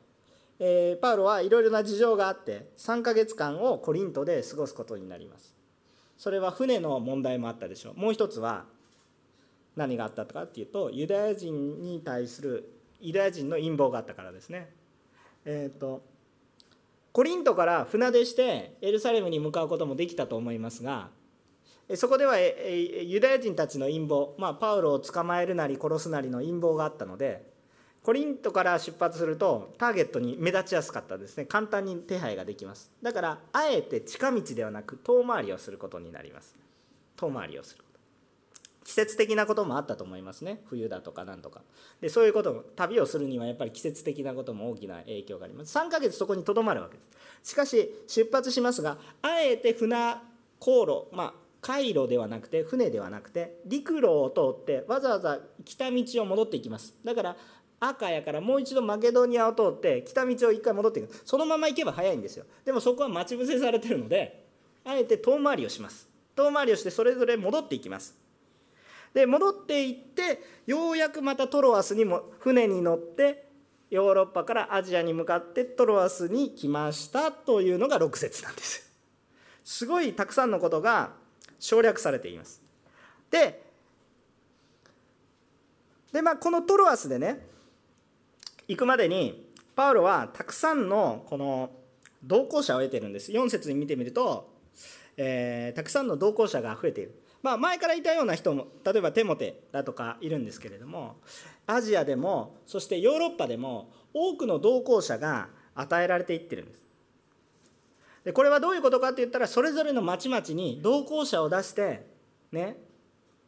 [0.60, 5.56] えー、パウロはいろいろな事情があって3ヶ月間をコリントで過ごすことになります。
[6.18, 8.00] それは船の問題もあったでしょう。
[8.00, 8.66] もう一つは
[9.76, 14.81] 何があったかっていうとユダヤ人に対するユダヤ人の陰謀があったからですね。
[15.46, 16.04] えーと、
[17.12, 21.10] コリントから船出してエルサレムに向かうこともできたと思いますが
[21.96, 27.52] そこではユダヤ人たちの陰謀、まあ、パウロを捕まえるなり殺すなりの陰謀があったので
[28.04, 31.46] コリントから出発するとターゲットに目立ちやすかったですね。
[31.46, 32.92] 簡単に手配ができます。
[33.04, 36.56] だからあえて近道ではなく遠回りをすることになります。
[37.16, 37.84] 遠回りをする。
[38.84, 40.62] 季節的なこともあったと思いますね。
[40.66, 41.62] 冬だとかなんとか。
[42.02, 45.78] でそういうことも旅をするにはやっぱり季節的なことも大きな影響があります。
[45.78, 47.04] 3ヶ月そこにとどまるわけで
[47.44, 47.52] す。
[47.52, 50.18] しかし出発しますがあえて船
[50.60, 56.96] 航路まあ海路ではなくて船ではなくて陸路を通ってわざわざ北道を戻っていきます。
[57.04, 57.38] だから
[57.80, 61.22] 赤やからもう一度マケドニアを通って北道を一回戻っていく。
[61.24, 62.46] そのまま行けば早いんですよ。
[62.66, 64.46] でもそこは待ち伏せされてるので
[64.84, 66.10] あえて遠回りをします。
[66.36, 68.18] 遠回りをしてそれぞれ戻っていきます。
[69.14, 73.46] で戻っていってようやくまたトロアスにも船に乗って
[73.90, 78.90] ヨーロッパからアジアに向かってトロアスに来ましたというのが6節なんです。
[79.66, 81.12] すごいたくさんのことが
[81.60, 82.62] 省略されています。
[83.30, 83.62] で
[86.14, 87.46] でまあこのトロアスでね
[88.68, 91.72] 行くまでにパウロはたくさんのこの
[92.24, 93.32] 同行者を得てるんです。
[93.32, 94.54] 4節に見てみると、
[95.18, 97.21] えー、たくさんの同行者が増えている。
[97.42, 101.16] まあ、前からいたような人も例えばテモテだとかいるんですけれども
[101.66, 106.82] アジアでもそしてヨーロッパでも多くの同行者が与えられていってるんです。
[108.26, 112.06] でこれはどういうことかって言ったらそれぞれの町々に同行者を出して
[112.52, 112.78] ね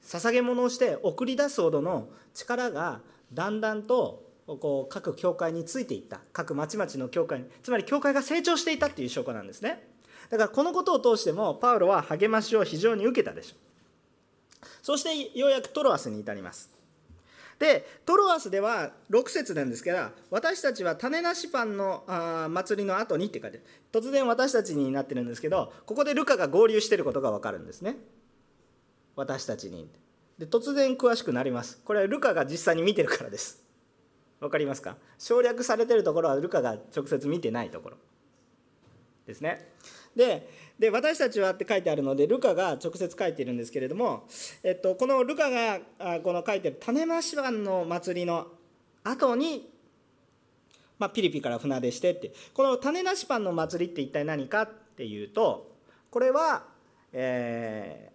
[0.02, 3.02] 捧げ物をして送り出すほどの力が
[3.32, 6.20] だんだんとこう各教会についていった。
[6.34, 9.88] 各町々の教会につまり教会が成長していたっていう証拠なんですね。
[10.30, 13.56] だからこのことを通してもパウロは励ましを非常に受けたでしょ。
[13.56, 13.63] う
[14.82, 16.72] そしてようやくトロアスに至ります。
[17.60, 27.96] でトロアスでは6節なんですけど私たちは種なしパンのあ祭りの後にって書いて突然私たちになってるんですけどここでルカが合流してることが分かるんですね。
[29.16, 29.88] 私たちに。
[30.40, 31.80] で突然詳しくなります。
[31.86, 33.62] これはルカが実際に見てるからです。
[34.40, 34.98] 分かりますか？
[35.20, 37.98] 省略されてるところはルカが直接見てないところ
[39.28, 39.72] ですね。
[40.16, 40.48] で
[40.78, 44.28] で私たちはって書いてあるのでルカが直接書いているんですけれども、
[44.64, 48.48] えっと、このルカがあこの書いてる種まし湾の祭りの
[49.04, 49.70] 後に、
[50.98, 55.72] まあ、ピリピから船出してってこの種なしパンの祭りって一体何かっていうと
[56.10, 56.66] これは、
[57.12, 58.12] え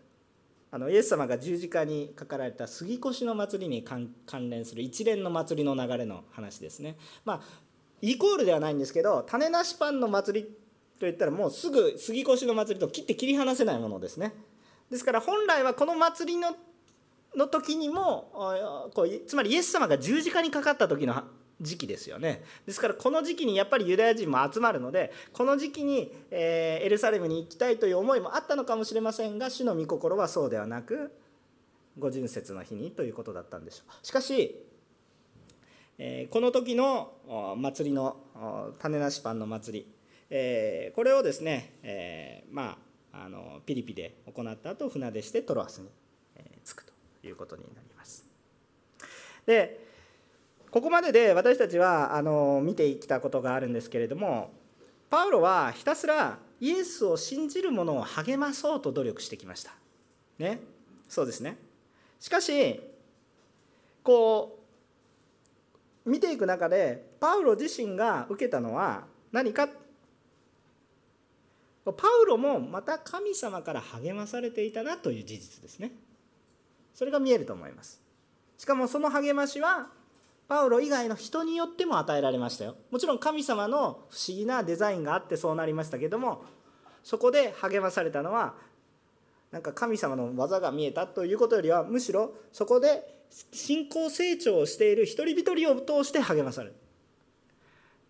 [0.73, 4.11] ー、あのイエス様が十字架にかかられた杉越の祭りに関
[4.51, 6.97] 連する一連の祭りの流れの話ですね。
[7.25, 7.41] まあ
[8.01, 10.58] イコールではないんですけど種なしパンの祭り
[10.99, 14.33] といったらもうすぐ杉越の祭りと切って切り離せないものですね。
[14.91, 16.57] ですから本来はこの祭りの
[17.37, 21.23] の時にもこうつまりイエス様が十字架にかかった時の
[21.61, 22.43] 時期ですよね。
[22.67, 31.13] ですからこの時期にやっぱりユダヤ人も集まるのでこの時期に、えー、エルサレムに行きたいという思いもあったのかもしれませんが主の御心はそうではなく
[31.99, 34.07] 五巡節の日にということだったんでしょう。
[34.07, 34.65] しかし、
[35.99, 38.17] えー、この時の祭りの
[38.79, 39.98] 種なしパンの祭り
[40.31, 42.79] えー、これをですね、えー、ま
[43.13, 45.89] ああのピリピで行った後船出してトロアスに、
[46.37, 46.93] え、着くと
[47.27, 48.27] いうことになります。
[49.47, 49.87] で
[50.71, 54.51] ここまでで私たちはあの見てきたことがあるんですけれども
[55.09, 59.73] パウロはひたすらイエスを信じる者を励まそうと努力してきました。
[60.39, 60.61] ね
[61.09, 61.57] そうですね。
[62.21, 62.81] しかし
[64.03, 64.59] こ
[66.05, 69.69] う見ていく中でパウロ自身が受けたのは何か
[71.93, 75.93] パウロもまた神様から励まされていたなという事実ですね。
[76.95, 78.01] それが見えると思います。
[78.57, 79.89] しかもその励ましは
[80.49, 82.75] パウロ以外の人によっても与えられましたよ。
[82.91, 86.45] もちろん神様の不思議なデザインがあってそうなりましたけども
[87.05, 88.55] そこで励まされたのは
[89.53, 93.19] なんか神様の技が見えたということよりはむしろそこで
[93.53, 96.75] 信仰成長をしている一人一人を通して励まされる。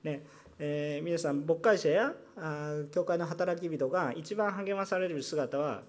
[0.04, 0.22] ね。
[0.60, 5.82] えー、皆さん牧会者やあ教会の働き人が一番励まされる姿は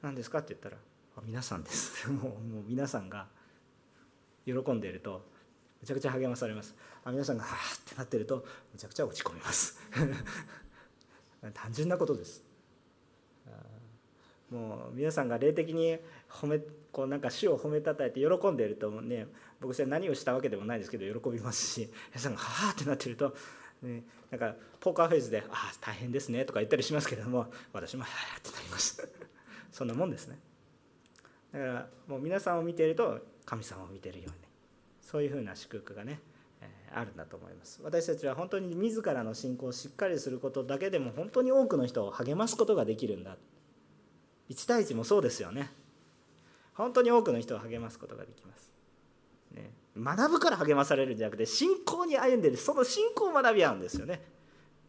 [0.00, 0.76] 何ですかって言ったら
[1.24, 2.08] 皆さんです。
[2.12, 3.26] もうもう皆さんが
[4.44, 5.26] 喜んでいると
[5.82, 6.74] めちゃくちゃ励まされます。
[7.04, 9.78] あ皆さんがはあってなってるとめちゃくちゃ落ち込みます。
[11.52, 12.44] 単純なことです。
[14.50, 15.98] もう皆さんが霊的に
[16.30, 16.60] 褒め
[16.92, 19.26] こうなんか主を褒めたたえて喜んでいるとね
[19.60, 23.34] 僕は何をしたわけでもないですけど喜びますし皆さんがはあってなってると、
[23.82, 29.08] ね、なんかポーカーフェイスで「ああ大変ですね」とか言ったりしますけれども私もはあってなります。
[29.72, 30.38] そんなもんですね。
[31.52, 34.34] だからもう皆さんを見ていると神様を見ているように
[35.00, 36.20] そういうふうな祝福がね
[36.92, 37.80] あるんだと思います。
[37.82, 43.36] 私たちは本当に自らの信仰をしっかりすることだけでも本当に多くの人を励ますことができるんだ。
[44.48, 45.70] 1対1もそうですよね。
[46.76, 48.70] 本当に多くの人を励ますことができます、
[49.52, 54.22] ね、学ぶから励まされるんじゃなくて信仰に歩んでるその信仰を学び合うんですよね。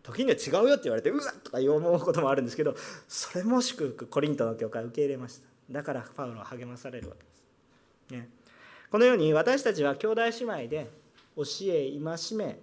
[0.03, 2.75] 時には違うよって言われてうわっとか思うこともあるんですけど
[3.09, 5.47] それも祝福コリントの教会受け入れました。
[5.69, 7.43] だからパウロは励まされるわけです、
[8.11, 8.29] ね、
[8.89, 10.89] このように私たちは兄弟姉妹で
[11.35, 12.59] 教え戒め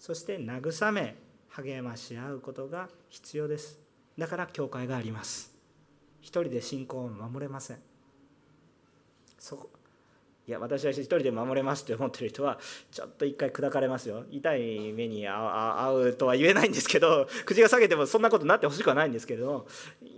[0.00, 1.14] そして慰め
[1.50, 3.78] 励まし合うことが必要です。
[4.18, 5.54] だから教会があります。
[6.20, 7.78] 一人で信仰を守れません。
[9.38, 9.70] そこ
[10.50, 12.58] いや私は一人で守れますって思ってる人は
[12.90, 14.24] ちょっと一回砕かれますよ。
[14.32, 19.68] 痛い目に遭うとは言えないんですけど 口が下げてもそんなことになってほしくはないんですけれど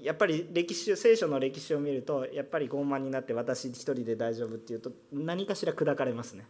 [0.01, 6.47] やっぱり歴史聖書の歴史を見るとやっぱり傲慢になって私一人で大丈夫っていうと何かしら砕かれますね、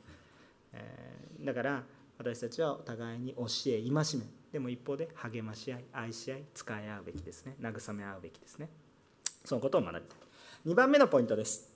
[0.75, 1.83] えー、だから
[2.18, 4.27] 私たちはお互いに教え戒め。
[4.53, 7.57] でも一方で励まし合い愛し合い使い合うべきですね。
[7.61, 8.68] 慰め合うべきですね。
[9.45, 10.18] そのことを学びたい。
[10.66, 11.72] 2番目のポイントです。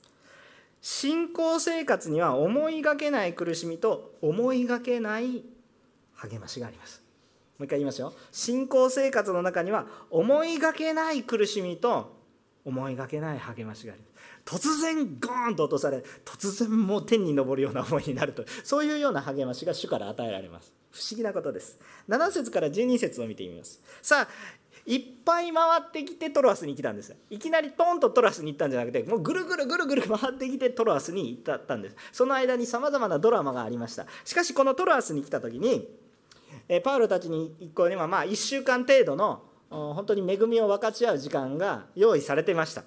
[0.89, 5.43] 信仰生活には思いがけない苦しみと思いがけない
[6.15, 7.03] 励ましがあります。
[7.59, 8.13] もう一回言いますよ。
[8.31, 12.17] 信仰生活の中には思いがけない苦しみと
[12.65, 14.03] 思いがけない励ましがあり
[14.45, 20.73] 突然ゴーンと落とされ突然もう天に昇るような思いになるとそういうような励ましが主から与えられます。
[20.93, 21.81] 不思議なことです。
[22.09, 23.83] 7節から12節を見てみます。
[24.03, 24.29] さあ
[24.87, 27.15] いっぱい回ってきてトロアスに来たんです。
[27.29, 31.97] いきなりポンとトロアスに行ったんじゃなくてもうぐるぐるぐるぐる回ってきてトロアスに行ったんです。
[32.13, 34.07] その間にさまざまなドラマがありました。
[34.25, 35.89] しかしこのトロアスに来た時に
[36.85, 42.85] パウロたちに一行にはまあ1週間程度の本当に恵みを分かち合う時間が用意されていました。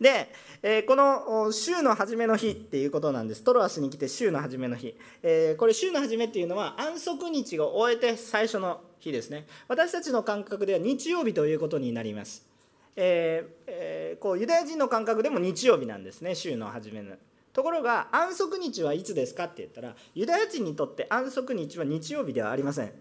[0.00, 3.42] で、えこの週の初めの日っていうことなんです。
[3.42, 9.46] トロアスに来て週の初めの日、えこれ週の初めっていうのは安息日を終えて最初の日ですね。
[9.68, 12.46] 私たちの感覚では日曜日ということになります、
[12.94, 17.16] えーえ、こうユダヤ人の感覚でも日曜日なんですね週の初めの。
[17.52, 22.92] ところが安息日はいつですかって言ったらユダヤ人にとって安息日は日曜日ではありません。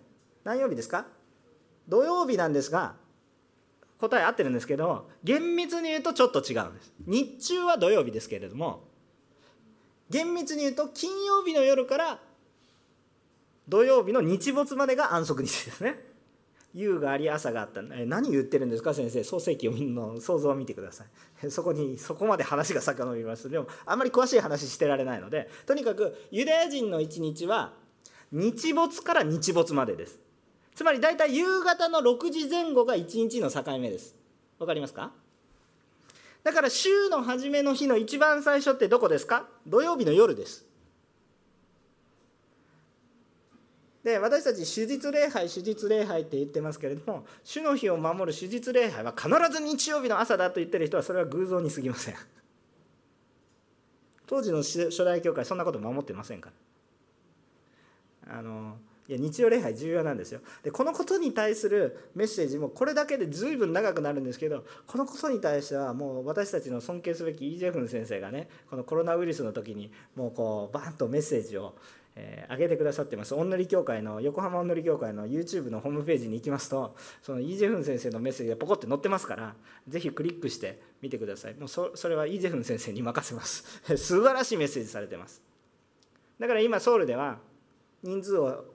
[0.43, 1.05] 何曜日ですか？
[1.87, 2.95] 土曜日なんですが
[4.01, 6.91] 答え合ってるんですけど厳密に言うとちょっと違うんです。
[7.05, 8.83] 日中は土曜日ですけれども
[10.09, 12.19] 厳密に言うと金曜日の夜から
[13.69, 16.11] 土曜日の日没までが安息日ですね。
[16.73, 17.81] 夕があり朝があった。
[17.93, 19.23] え何言ってるんですか先生。
[19.23, 21.05] 創世記の想像を見てくださ
[21.43, 21.51] い。
[21.51, 23.49] そこにそこまで話が遡ります。
[23.49, 27.73] でもあんまり詳しい話してられないのでとにかくユダヤ人の一日は
[28.31, 30.19] 日没から日没までです。
[30.73, 34.15] つまり大体夕方の6時前後が1日の境目です。
[34.57, 35.11] わかりますか？
[36.43, 39.47] だから週の初めの日の一番最初ってどこですか？
[39.67, 40.65] 土曜日の夜です。
[44.03, 52.15] で私たち手術礼拝手術礼拝って言ってますけれども主の日を守る手術礼拝は必ず日曜日の朝だと言ってる人はそれは偶像に過ぎません。
[54.25, 56.49] 当時の初代教会そんなこと守ってませんか
[58.25, 58.39] ら。
[58.39, 58.77] あの
[59.11, 60.39] いや日曜礼拝重要なんですよ。
[60.63, 71.75] でこのことに対するメッセージもこれだけで随分長くなるんですけどこのことに対してはもう私たちの尊敬すべきイ・ジェフン先生がねこのコロナウイルスの時にもうこうバーンとメッセージを
[72.13, 73.33] えー、上げてくださってます。
[73.33, 79.55] おんのり協会の横浜おんのり協会の YouTube のホームページに行きますとそのイージェフン先生のメッセージがポコって載ってますから
[79.87, 81.53] ぜひクリックしてみてください。
[81.53, 83.81] もうそそれはイージェフン先生に任せます。
[83.95, 85.41] 素晴らしいメッセージされてます。
[86.37, 87.39] だから今ソウルでは
[88.03, 88.65] 人数を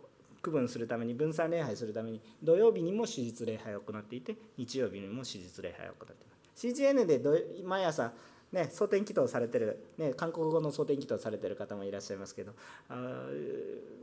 [0.46, 6.66] 区分するために分散礼拝するために土曜日にも手術礼拝を行っていて日曜日にも手術礼拝を行っています。
[6.66, 7.20] CGN で
[7.64, 8.12] 毎朝
[8.52, 12.52] ね、蒼天祈祷されてる、ね、韓国語の蒼天祈祷されてる方もいらっしゃいますけど
[12.88, 13.26] あ、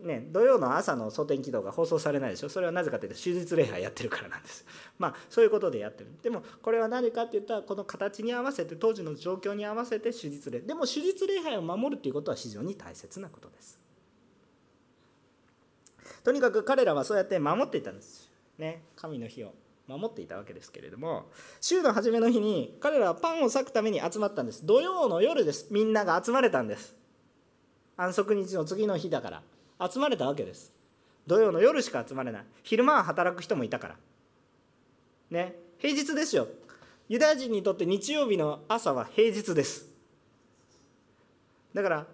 [0.04, 2.50] ね、土曜の朝の蒼天祈祷が放送されないでしょ？
[2.50, 4.66] それはなぜかというと手術礼拝やってるからなんです。
[5.00, 6.10] まあそういうことでやってる。
[6.22, 13.80] でもこれは何かっていったらこの形に合わせて当時の状況に合わせて手術礼でも手術礼拝を守るということは非常に大切なことです。
[16.24, 18.32] とにかく彼らはそうやって守っていたんです。
[18.58, 18.82] ね。
[18.96, 19.54] 神の日を
[19.88, 21.26] 守っていたわけですけれども
[21.60, 24.66] 週の初めの日に彼らはパンを裂くために集まったんです。
[24.66, 25.68] 土曜の夜です。
[25.72, 26.96] みんなが集まれたんです。
[27.98, 29.44] 安息日の次の日だから。
[29.86, 30.72] 集まれたわけです。
[31.28, 32.46] 土曜の夜しか集まれない。
[32.64, 33.96] 昼間は働く人もいたから。
[35.30, 35.56] ね。
[35.78, 36.48] 平日ですよ。
[37.10, 39.90] ユダヤ人にとって日曜日の朝は平日です。
[41.74, 42.08] だから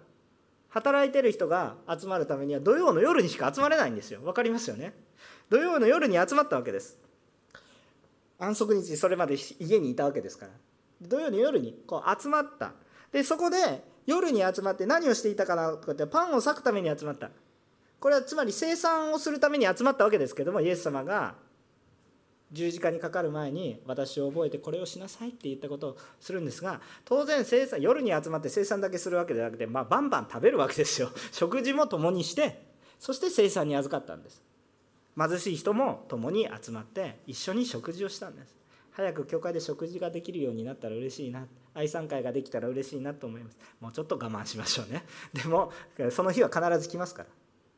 [0.70, 4.20] 働いてる人が集まるためには土曜の夜にしか集まれないんですよ。
[4.20, 4.94] 分かりますよね？
[5.48, 6.98] 土曜の夜に集まったわけです。
[8.38, 10.52] 安息日それまで家にいたわけですから。
[11.02, 12.72] 土曜の夜にこう集まった。
[13.12, 17.30] でそこで夜に集まって何をしていたかなとかってパンを裂くために集まった。
[17.98, 21.34] これはつまり生産をするために集まったわけですけどもイエス様が
[22.52, 31.10] 十字架にかかる前に私を覚えてこれをしなさいって言ったことをするんですが当然生産夜に集まって生産だけするわけじゃなくて、まあ、バンバン食べるわけですよ。
[31.32, 32.62] 食事も共にして
[32.98, 34.42] そして生産に預かったんです。
[35.16, 38.56] 貧しい人も共に集まって一緒に食事をしたんです。
[38.92, 41.46] 早く教会で食事ができるようになったら嬉しいな。
[41.74, 43.58] 愛産会ができたら嬉しいなと思います。
[43.80, 45.04] もうちょっと我慢しましょうね。
[45.32, 45.72] でも
[46.10, 47.28] その日は必ず来ますから。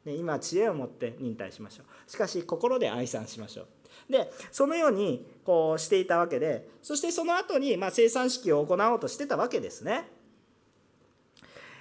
[0.05, 2.11] ね今知恵を持って忍耐しましょう。
[2.11, 3.67] しかし心で愛産しましょう。
[4.13, 10.07] でそのようにこうしていたわけでそしてその後にま生産式を行おうとしてたわけですね、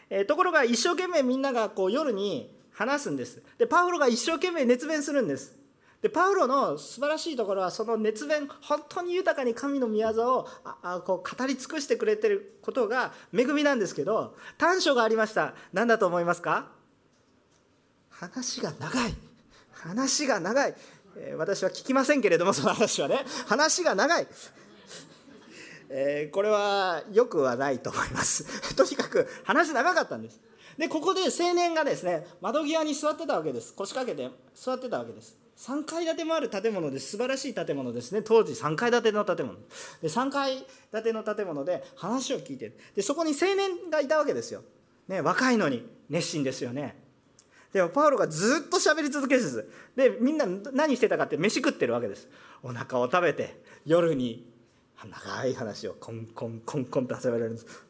[0.10, 3.44] えところが一生懸命みんながこう夜に話すんです。
[3.58, 5.60] でパウロが一生懸命熱弁するんです。
[6.02, 15.54] でパウロの素晴らしいところはその熱弁本当に豊かに神の御業をあこう語り尽くしてくれてることが恵みなんですけど短所がありました。
[15.74, 16.72] 何だと思いますか？
[18.10, 19.14] 話が長い。
[19.74, 20.76] 話が長い、
[21.18, 23.20] えー、私は聞きませんけれどもその話はね。
[23.48, 24.28] 話が長い。
[25.90, 28.46] えー、これはよくはないと思います。
[28.76, 30.40] とにかく話長かったんです。
[30.78, 33.74] でここで青年がですね窓際に座ってたわけです。
[33.74, 35.38] 腰掛けて座ってたわけです。
[35.58, 38.22] 3階建てもある建物で素晴らしい建物ですね。
[38.22, 39.60] 当時3階建ての建物。
[40.02, 42.76] で3階建ての建物で話を聞いて。
[42.96, 44.64] でそこに青年がいたわけですよ、
[45.10, 47.01] ね、若いのに熱心ですよね。
[47.74, 52.28] でもパウロがずっと喋り続けずでみんな何してたかって飯食ってるわけです。
[52.64, 54.52] お腹を食べて夜に
[55.04, 57.86] 長い話をコンコンコンコンと始められるんです。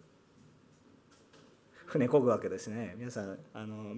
[1.87, 2.95] 船こぐわけですね。
[2.97, 3.95] 皆さんあの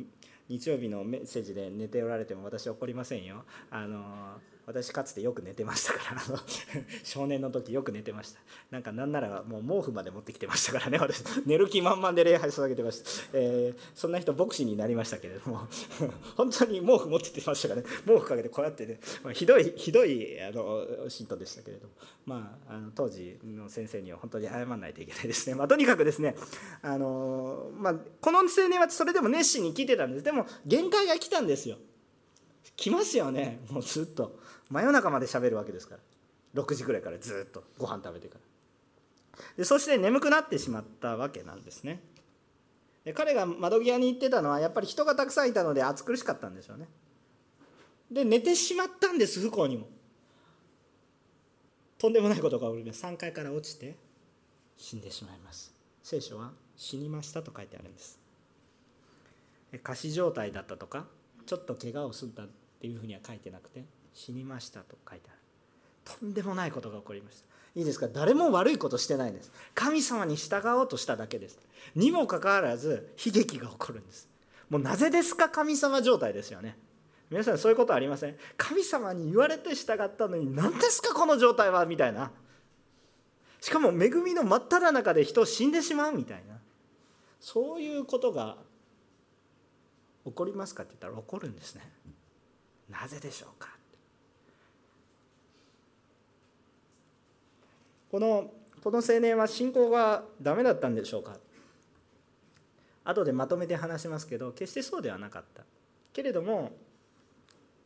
[0.49, 3.43] 日曜日のメッセージで寝ておられても私怒りませんよ。
[3.69, 6.39] あの私かつてよく寝てましたからあの
[7.03, 8.39] 少年の時よく寝てました。
[8.71, 11.23] なんかなんならもう毛布まで持ってきてましたからね私。
[11.45, 15.67] 寝る気満々で礼拝捧げてました、えー、そんな人牧師になりましたけれども
[16.37, 17.87] 本当に毛布持ってきてましたからね。
[18.05, 21.93] 毛布かけてこうやってね、まあ、ひどいひどいあの信徒でしたけれども。
[22.25, 26.35] まああの当時の先生には本当に謝らないといけないですね、まあ、とにかくですね
[26.81, 30.23] あの、まあ、この青年はそれでも熱心に聞いてたんです。
[30.23, 31.77] でも限界が来たんですよ。
[32.75, 34.42] 来ますよねもうずっと。
[34.69, 36.01] 真夜中まで喋るわけですから。
[36.61, 38.41] 6時ぐらいからずっとご飯食べてから。
[39.57, 42.01] でそして眠くなってしまったわけなんですね。
[43.03, 46.87] で彼が窓際に行ってたのはやっぱり人がたくさんいたので暑苦しかったんでしょうね。
[48.11, 49.87] で寝てしまったんです不幸にも。
[51.97, 53.03] とんでもないことが起きます。
[53.03, 53.95] 3階から落ちて
[54.77, 55.73] 死んでしまいます。
[56.03, 58.19] 聖書は死にましたと書いてあるんです。
[59.81, 61.07] 仮死状態だったとか
[61.45, 62.47] ちょっと怪我をすんだっ
[62.79, 63.83] ていうふうには書いてなくて
[64.13, 65.39] 死にましたと書いてある。
[66.19, 67.45] とんでもないことが起こりました。
[67.75, 68.07] いいですか？
[68.07, 69.51] 誰も悪いことしてないんです。
[69.73, 71.57] 神様に従おうとしただけです。
[71.95, 74.29] にもかかわらず悲劇が起こるんです。
[74.69, 75.49] もうなぜですか？
[75.49, 76.77] 神様状態ですよね。
[77.29, 78.35] 皆さんそういうことありません？
[78.57, 81.85] 神様に言われて従ったのに何ですかこの状態は？
[81.85, 82.31] みたいな。
[83.59, 86.55] しかも恵みの真っ只中で人死んでしまうみたいな。
[87.39, 88.57] そういうことが
[90.25, 91.91] 起こりますかって言ったら起こるんですね。
[92.89, 93.69] なぜでしょうか？
[98.13, 98.51] この
[98.83, 101.39] この青年は信仰がダメだったんでしょうか？
[103.03, 105.63] 後でまとめて話しますけど決してそうではなかった。
[106.13, 106.73] けれども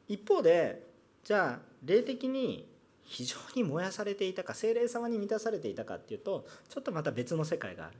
[0.09, 0.85] 一方で
[1.23, 2.67] じゃあ霊的に
[3.05, 7.97] 非常に燃やされていたか精霊様に満たされていたかっていうとちょっとまた別の世界がある。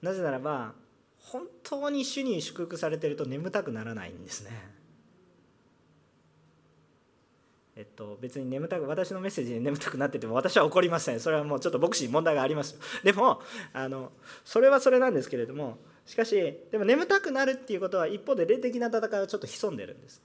[0.00, 0.74] なぜならば
[1.18, 4.50] 本当に主に祝福されてると眠たくならないんですね。
[7.78, 11.20] えっと、別に眠たく私のメッセージで眠たくなってても私は怒りません。
[11.20, 13.40] それはもうちょっと牧師に問題があります でも
[13.72, 14.10] あの
[14.44, 16.34] それはそれなんですけれどもしかし
[16.72, 20.20] でも眠たくなるっていうことは一方で霊的な戦いはちょっと潜んでるんです。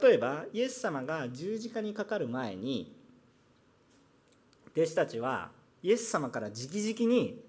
[0.00, 2.94] 例えばイエス様が十字架にかかる前に
[4.76, 5.50] 弟子たちは
[5.82, 7.42] イエス様から直々に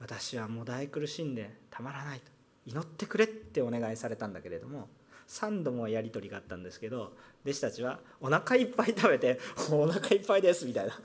[0.00, 2.32] 私はもう大苦しんでたまらないと
[2.66, 4.88] 祈ってくれってお願いされたんだけれども
[5.28, 7.12] 3度もやり取りがあったんですけど
[7.44, 9.38] 弟子たちはお腹いっぱい食べて
[9.70, 10.92] 「お腹いっぱいです」みたいな。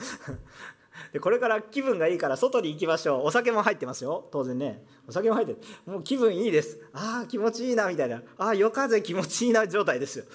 [1.13, 3.25] でこれから気分がいいから外に行きましょう。
[3.27, 4.27] お酒も入ってますよ。
[4.31, 4.85] 当然ね。
[5.07, 5.55] お酒も入って
[5.85, 6.79] もう気分いいです。
[6.93, 8.21] ああ気持ちいいなみたいな。
[8.37, 10.25] ああ夜風気持ちいいな状態ですよ。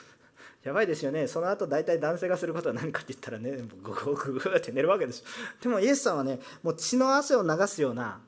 [0.65, 1.29] やばいですよね。
[1.29, 5.23] その後大体男性がすることは何かって言ったらねググググって寝るわけです
[5.63, 8.21] でもイエスさんはねもう血の汗を流すような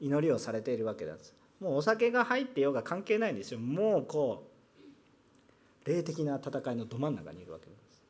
[0.00, 1.34] 祈りをされているわけなんです。
[1.60, 3.60] もうお酒が入ってようが関係ないんですよ。
[3.60, 4.53] もうこう
[5.84, 8.02] 霊的な戦いのど真ん中にいるわけです。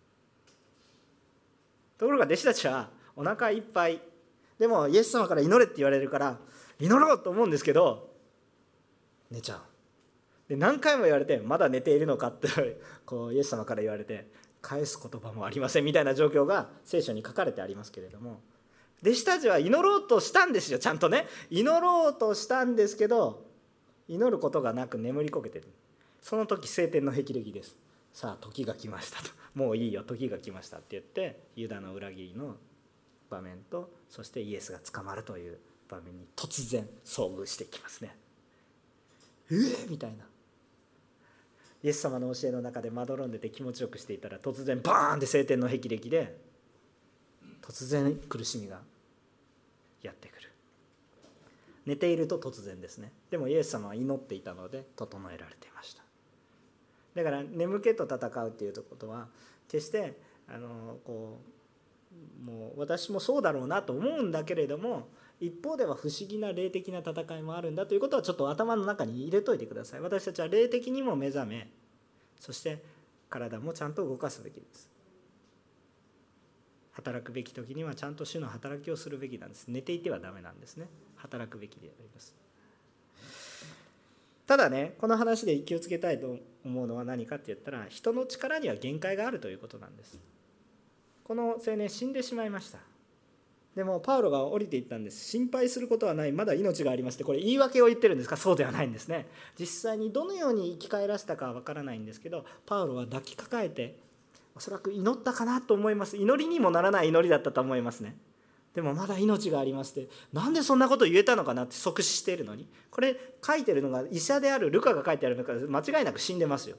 [1.99, 4.01] ところが弟子たちはお腹いっぱい。
[4.59, 6.39] でもイエス様から祈れって言われるから
[6.79, 8.11] 祈ろうと思うんですけど
[9.31, 9.61] 寝ちゃう。
[10.49, 12.49] で何回も言われてまだ寝ているのかって
[13.07, 18.41] こうイエス様から言われて返す言葉もありませんみたいな状況が聖書に書かれてありますけれども。
[19.03, 21.27] 弟子たちは祈ろうとしたんですよちゃんとね。
[21.51, 23.45] 祈ろうとしたんですけど
[24.09, 25.67] 祈ることがなく眠りこけてる。
[26.25, 27.77] その時晴天の霹靂です。
[28.15, 29.29] さあ時が来ましたと。
[29.55, 32.57] もういいよ時が来ましたって言ってユダの裏切りの
[33.29, 38.17] 場面とそしてイエスが捕まるという場面に突然遭遇していきますね。
[39.51, 40.25] えー、みたいな。
[41.83, 46.41] イエス様の教えの中でまどろんでて気持ちよくしていたら突然バーンって晴天の霹靂で
[47.61, 48.81] 突然苦しみが
[50.01, 50.51] やってくる。
[51.85, 53.13] 寝ていると突然ですね。
[53.31, 56.04] でもイエス様は祈っていたので整えられていました。
[57.15, 59.29] だから眠気と戦うっていうことは
[59.69, 61.41] 決してあのこ
[62.43, 65.09] うもう私もそうだろうなと思うんだけれども
[65.41, 70.01] 一方では不思議な霊的な戦いもあるんだということはちょっと頭の中に入れといてください。
[70.01, 71.69] 私たちは霊的にも目覚め
[72.39, 72.83] そして
[73.29, 74.91] 体もちゃんと動かすべきです。
[76.93, 79.67] 働くべき時にはちゃんと主の働きをするべきなんです。
[79.69, 80.89] 寝ていてはダメなんですね。
[81.17, 82.44] 働くべきであります。
[84.47, 90.19] ただねこの話で気をつけたいと思うのは何かって言ったら人の力には限界があるということなんです。
[91.25, 92.79] この青年死んでしまいました。
[93.75, 95.25] でもパウロが降りていったんです。
[95.25, 96.33] 心配することはない。
[96.33, 97.25] まだ命がありますって。
[97.25, 98.37] これ言い訳を言ってるんですか？
[98.37, 99.27] そうではないんですね。
[99.59, 103.99] 実際にどのように生き返らせたかは分からないんですけどパウロは抱きかかえて
[104.55, 106.17] おそらく祈ったかなと思います。
[106.17, 108.17] 祈りにもならない祈りだったと思いますね。
[108.75, 112.69] でもまだ命がありますってなんでそんなこと言えたのかなって即死しているのに。
[112.91, 116.77] これ書いてるのが医者であるルカが書いてあるのか間違いなく死んでますよ。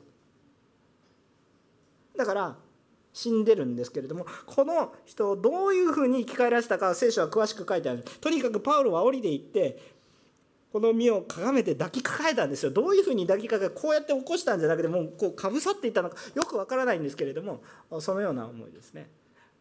[2.17, 2.57] だから
[3.11, 8.03] 死んでるんですけれどもこの人をどういうふうに生き返らせたか聖書は詳しく書いてある。
[8.21, 9.95] とにかくパウロは降りていって
[10.71, 12.71] この身をかがめて抱きかかえたんですよ。
[12.71, 17.61] どういうふうに抱きかかえこうやって起こしたんじゃなくてもうこうかぶさっていたのかよくわからないんですけれども
[17.99, 19.09] そのような思いですね。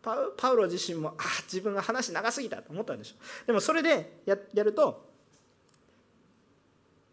[0.04, 3.46] パウロ自身もあ自分が話長すぎたと思ったんでしょ。
[3.46, 5.08] でもそれでややると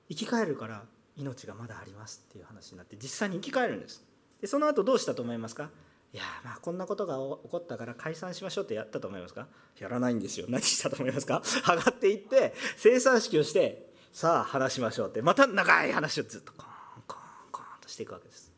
[0.10, 0.84] 生き返るから
[1.16, 4.04] 命がまだありますっていう話になって実際に生き返るんです。
[4.42, 5.70] でその後どうしたと思いますか？
[6.14, 9.48] いやまあこんなことが起こったから解散しましょうってやったと思いますか？
[9.80, 10.48] やらないんですよ。
[10.50, 11.42] 何したと思いますか？
[11.66, 15.22] 上がっていって生産式をしてさあ話しましょうって。
[15.22, 16.68] また長い話をずっとコーン
[17.08, 17.22] コーン
[17.52, 18.52] コーンとしていくわけです。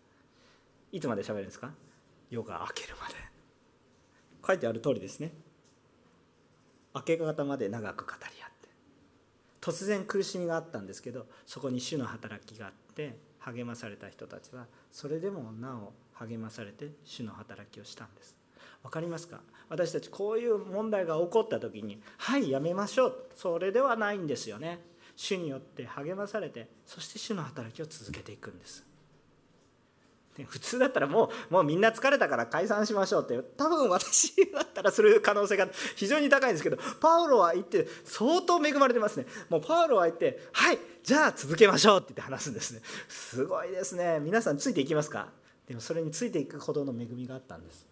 [0.92, 1.70] いつまで喋るんですか？
[2.32, 3.14] 夜が明けるまで。
[4.46, 5.32] 書いてある通りですね。
[6.96, 8.70] 明け方まで長く語り合って。
[9.62, 18.36] 突然苦しみがあったんですけどそこに主の働きがあって励まされた人たちはそれでもなお励まされて主の働きをしたんです。
[18.84, 19.40] 分かりますか？
[19.70, 23.16] 私たちこういう問題が起こった時にはいやめましょう。
[23.36, 24.80] それではないんですよね。
[25.16, 28.86] 主によって励まされてそして主の働きを続けていくんです。
[30.48, 39.28] 普通だったらもうもうみんな疲れたから解散しましょうって多分私だったらする可能性が非常に高いんですけどパウロは言って相当恵まれてますね。
[39.50, 42.82] もうパウロは言ってはいじゃあ続けましょうって言って話すんですね。
[43.08, 44.20] すごいですね。
[44.22, 45.28] 皆さんついていきますか？
[45.68, 47.86] でもそれについていくほどの恵みがあったんです。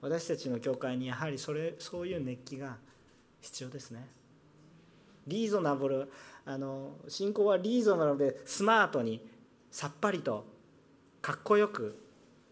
[0.00, 2.76] 私たちの教会にやはりそれそういう熱気が
[3.40, 4.06] 必要ですね。
[5.26, 6.10] リーゾナブル
[6.44, 9.26] あの信仰はリーゾナブルでスマートに
[9.74, 10.44] さっぱりと
[11.20, 11.98] かっこよく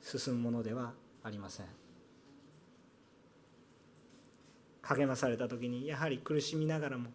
[0.01, 0.93] 進むものでは
[1.23, 1.67] ありません。
[4.83, 7.11] 励まされた時にやはり苦しみながらも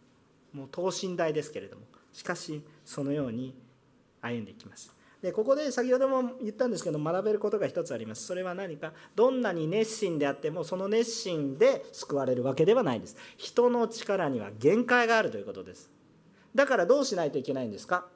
[0.53, 1.82] もう等身大ですけれども
[2.14, 3.53] しかしそのように
[4.22, 4.95] 歩んでいきます。
[5.22, 8.26] でここで先ほども言ったんですけど学べることが一つあります。
[8.26, 13.18] それは何かどんなに熱心であってもその熱心で救われるわけではないです。
[13.36, 15.91] 人の力には限界があるということです。
[16.55, 18.08] だからどうしないといけないんですか？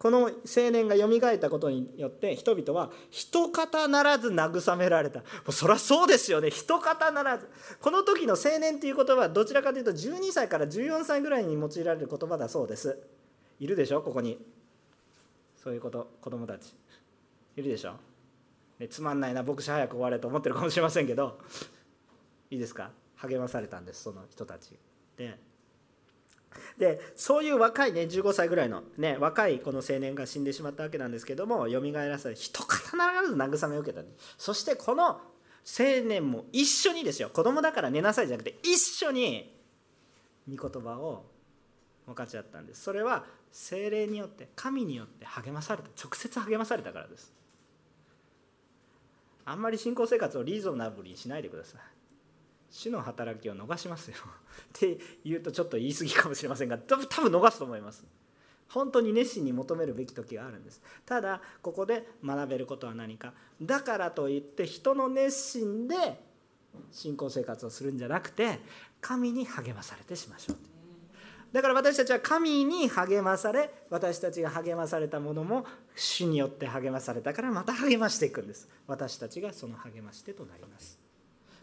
[0.00, 5.18] この青年がよみがえったことによって人々は一方ならず慰められた。
[5.20, 6.48] もうそりゃそうですよね。
[6.48, 7.50] 一方ならず。
[7.82, 12.98] この時の青年っていう言葉はどちらかというと12歳から14歳ぐらいに用いられる言葉だそうです。
[13.58, 14.00] いるでしょ？
[14.00, 14.38] ここに。
[15.62, 16.10] そういうこと。
[16.22, 16.74] 子供たち。
[17.56, 17.92] いるでしょ、
[18.78, 19.42] ね、つまんないな。
[19.42, 21.38] 牧師早く終われと思ってるかもしれませんけど。
[22.48, 22.90] いいですか？
[23.16, 24.72] 励まされたんですその人たち。
[25.18, 25.38] で
[26.78, 34.02] でそういう若いね15歳ぐらいのね若いこの青年が死んでしまったわけなんですけどもよみがえらされ一方ならず慰めを受けた、
[34.38, 35.20] そしてこの青
[36.06, 37.30] 年も一緒にですよ。
[37.30, 39.54] 子供だから寝なさいじゃなくて一緒に
[40.48, 41.24] 御言葉を
[42.06, 42.82] 分かち合ったんです。
[42.82, 47.32] それは精霊によって神によって励まされた直接励まされたからです。
[49.44, 51.80] あんまり信仰生活をリーゾナブルにしないでください。
[52.70, 54.16] 主の働きを逃しますよ。
[54.20, 58.04] って言うとちょっと言い過ぎかもしれませんが多分逃すと思います。
[58.68, 60.80] 本当に熱心に求めるべき時があるんです。
[61.04, 63.34] ただここで学べることは何か。
[63.60, 65.96] だからといって人の熱心で
[66.92, 68.60] 信仰生活をするんじゃなくて
[69.00, 70.56] 神に励まされてしましょう。
[71.52, 75.66] だから私たちは神に励まされ私たちが励まされたものも
[75.96, 78.68] 主によって励まされたからまた励ましていくんです。
[78.86, 81.09] 私たちがその励まし手となります。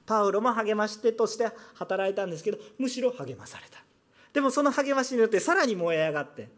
[0.08, 3.84] パウロも励まし手として働いたんですけどむしろ励まされた。
[4.34, 6.49] でもその励ましによってさらに燃え上がって。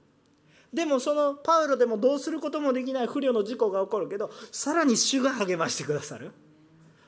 [0.72, 6.32] でもそのパウロでもどうすることもできない不慮の事故が起こるけどさらに主が励ましてくださる。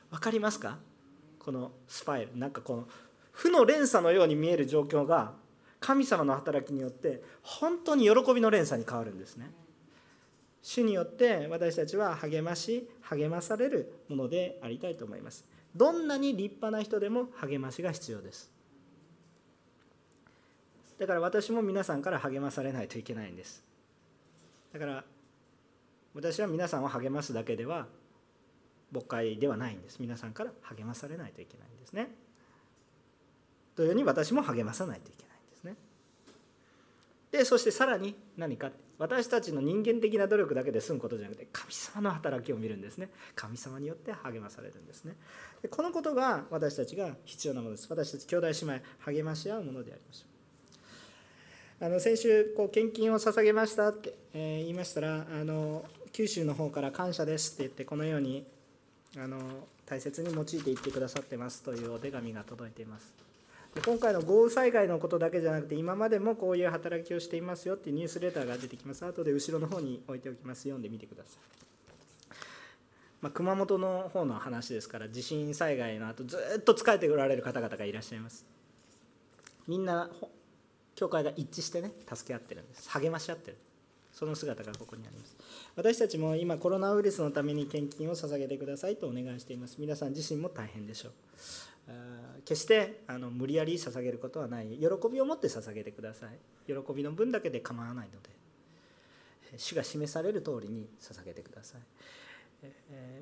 [0.10, 0.80] 分かりますか？
[1.39, 2.36] このスパイル。
[2.38, 2.88] なんかこの
[3.32, 5.34] 負の連鎖のように見える状況が
[5.80, 9.52] 神様の働きによって本当に喜びの連鎖に変わるんですね。
[10.64, 15.46] 主によって私たちは励まし励まされるものでありたいと思います。
[15.76, 18.51] どんなに立派な人でも励ましが必要です。
[20.99, 23.63] だから私も皆さんから励まされないといけないんです。
[24.74, 25.03] だから
[26.13, 27.88] 私は皆さんを励ますだけでは
[28.91, 29.97] 牧会ではないんです。
[29.99, 32.09] 皆さんから励まされないといけないんですね。
[33.76, 35.31] というように私も励まさないといけない。
[37.32, 43.10] でそしてさらに何か私たちの人間的な努力だけで済むことじゃなくて神様の働きを見るんですね。
[43.36, 45.16] 神様によって励まされるんですね。
[45.62, 47.88] でこのことが私たちが必要なものです。
[47.90, 50.26] 私たち兄弟姉妹励まし合うものでありましょ
[51.82, 51.86] う。
[51.86, 58.46] あの先週こう献金を捧げましたって、え、言いましたらあの九州の方から感謝ですって言ってこのように
[59.18, 59.40] あの
[59.88, 63.31] 大切に用いていってくださってますというお手紙が届いています。
[63.86, 69.05] 今回の豪雨災害のことだけじゃなくて今までもこういう働きをしていますよっていうニュースレターが出てきます。
[69.05, 72.36] 後で後ろの方に置いておきます読んでみてください、
[73.22, 78.45] まあ、熊本の方の話ですから地震災害の後ずっと疲れておられる方々がいらっしゃいます。
[79.67, 80.09] みんな
[80.95, 82.89] 教会が一致してね助け合ってるんです。
[82.89, 83.57] 励まし合ってる。
[84.11, 85.38] その姿がここにあります。
[85.78, 89.78] 私たちも今コロナウイルスのために献金を捧げてくださいとお願いしています。
[89.80, 91.11] 皆さん自身も大変でしょう。
[92.46, 94.68] 決してあの無理やり捧げることはない。
[94.78, 96.40] 喜びを持って捧げてください。
[96.68, 98.30] 喜びの分だけで構わないので
[99.58, 101.82] 主が示される通りに捧げてください。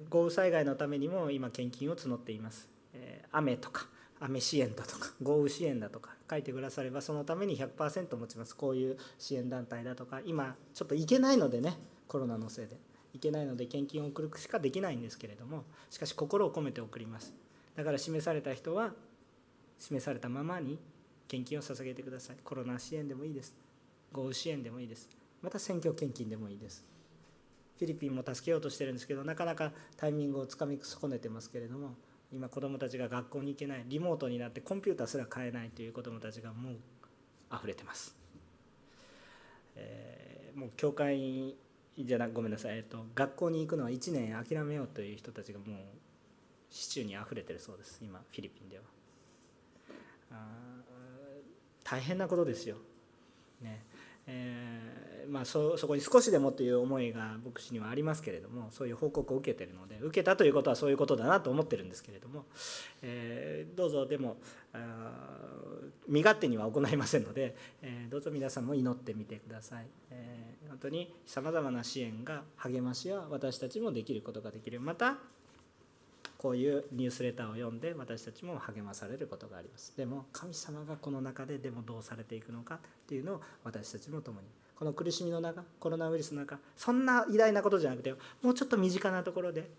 [0.09, 2.69] 豪雨災害のためにも今献金を募っています。
[3.31, 3.87] 雨とか
[4.19, 8.55] 雨支援だとか豪雨支援だとか書いてくださればそのために100%持ちます。
[8.55, 12.77] こういう支援団体だとか今ちょっと行けないのでねコロナのせいで。
[13.11, 17.33] 行けないので献金を送るしかできないんですけれどもしかし心を込めて送ります。
[17.79, 18.91] だから示された人は
[19.77, 20.77] 示されたままに
[21.29, 22.35] 献金を捧げてください。
[22.43, 23.55] コロナ支援でもいいです。
[24.11, 25.07] 豪雨支援でもいいです。
[25.41, 26.83] また選挙献金でもいいです。
[27.77, 31.95] フィリピンも助けようとしてるんですけどなかなかタイミングをつかみ損ねてますけれども
[32.33, 36.75] 今子どもたちが学校に行けないリモートになってコンピューターすら買えないという子どもたちがもう
[37.55, 38.13] 溢れてます、
[39.77, 41.55] えー、もう教会
[41.97, 45.77] じゃなごめんなさい、えっと、学校に行くのは1年諦めようという人たちがもう
[46.69, 48.83] 市中にあふれてるそうです今フィリピンでは。
[51.83, 52.77] 大変なことですよ、
[53.61, 53.83] ね。
[54.31, 62.45] えー、まあそ、こに少しでもという思いが牧師にはありますけれどもそういう報告を受けてるので受けたということはそういうことだなと思ってるんですけれども、
[63.01, 64.37] えー、どうぞでも
[66.07, 74.79] 身勝手には行いませんので、えー、どうぞ皆さんも祈ってみてください、え、本当にさまざまな支援が励ましは私たちもできることができる。
[74.79, 75.17] また
[76.39, 79.95] こういうニュースレターを読んで私たちも励まされることがあります。
[79.97, 84.47] でも神様がこの中ででもどうされていくのかっていうのを私たちも共に。
[84.75, 89.69] この苦しみの中コロナウイルスの中そんな偉大なことじゃなくてもうちょっと身近なところで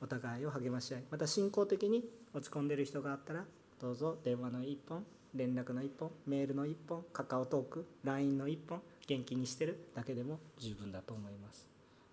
[0.00, 3.44] お互いを励まし合いまた信仰的に落ち込んでる人があったら
[3.80, 11.71] どうぞ電話の1本連絡の1本メールの1本カカオトーク LINE の1本元気にしてるだけでも十分だと思います。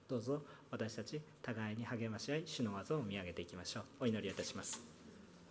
[0.10, 0.41] どうぞ
[0.72, 3.84] 私たち互いに励まし合い主の技を見上げていきましょう。
[4.01, 4.98] お祈りいたします。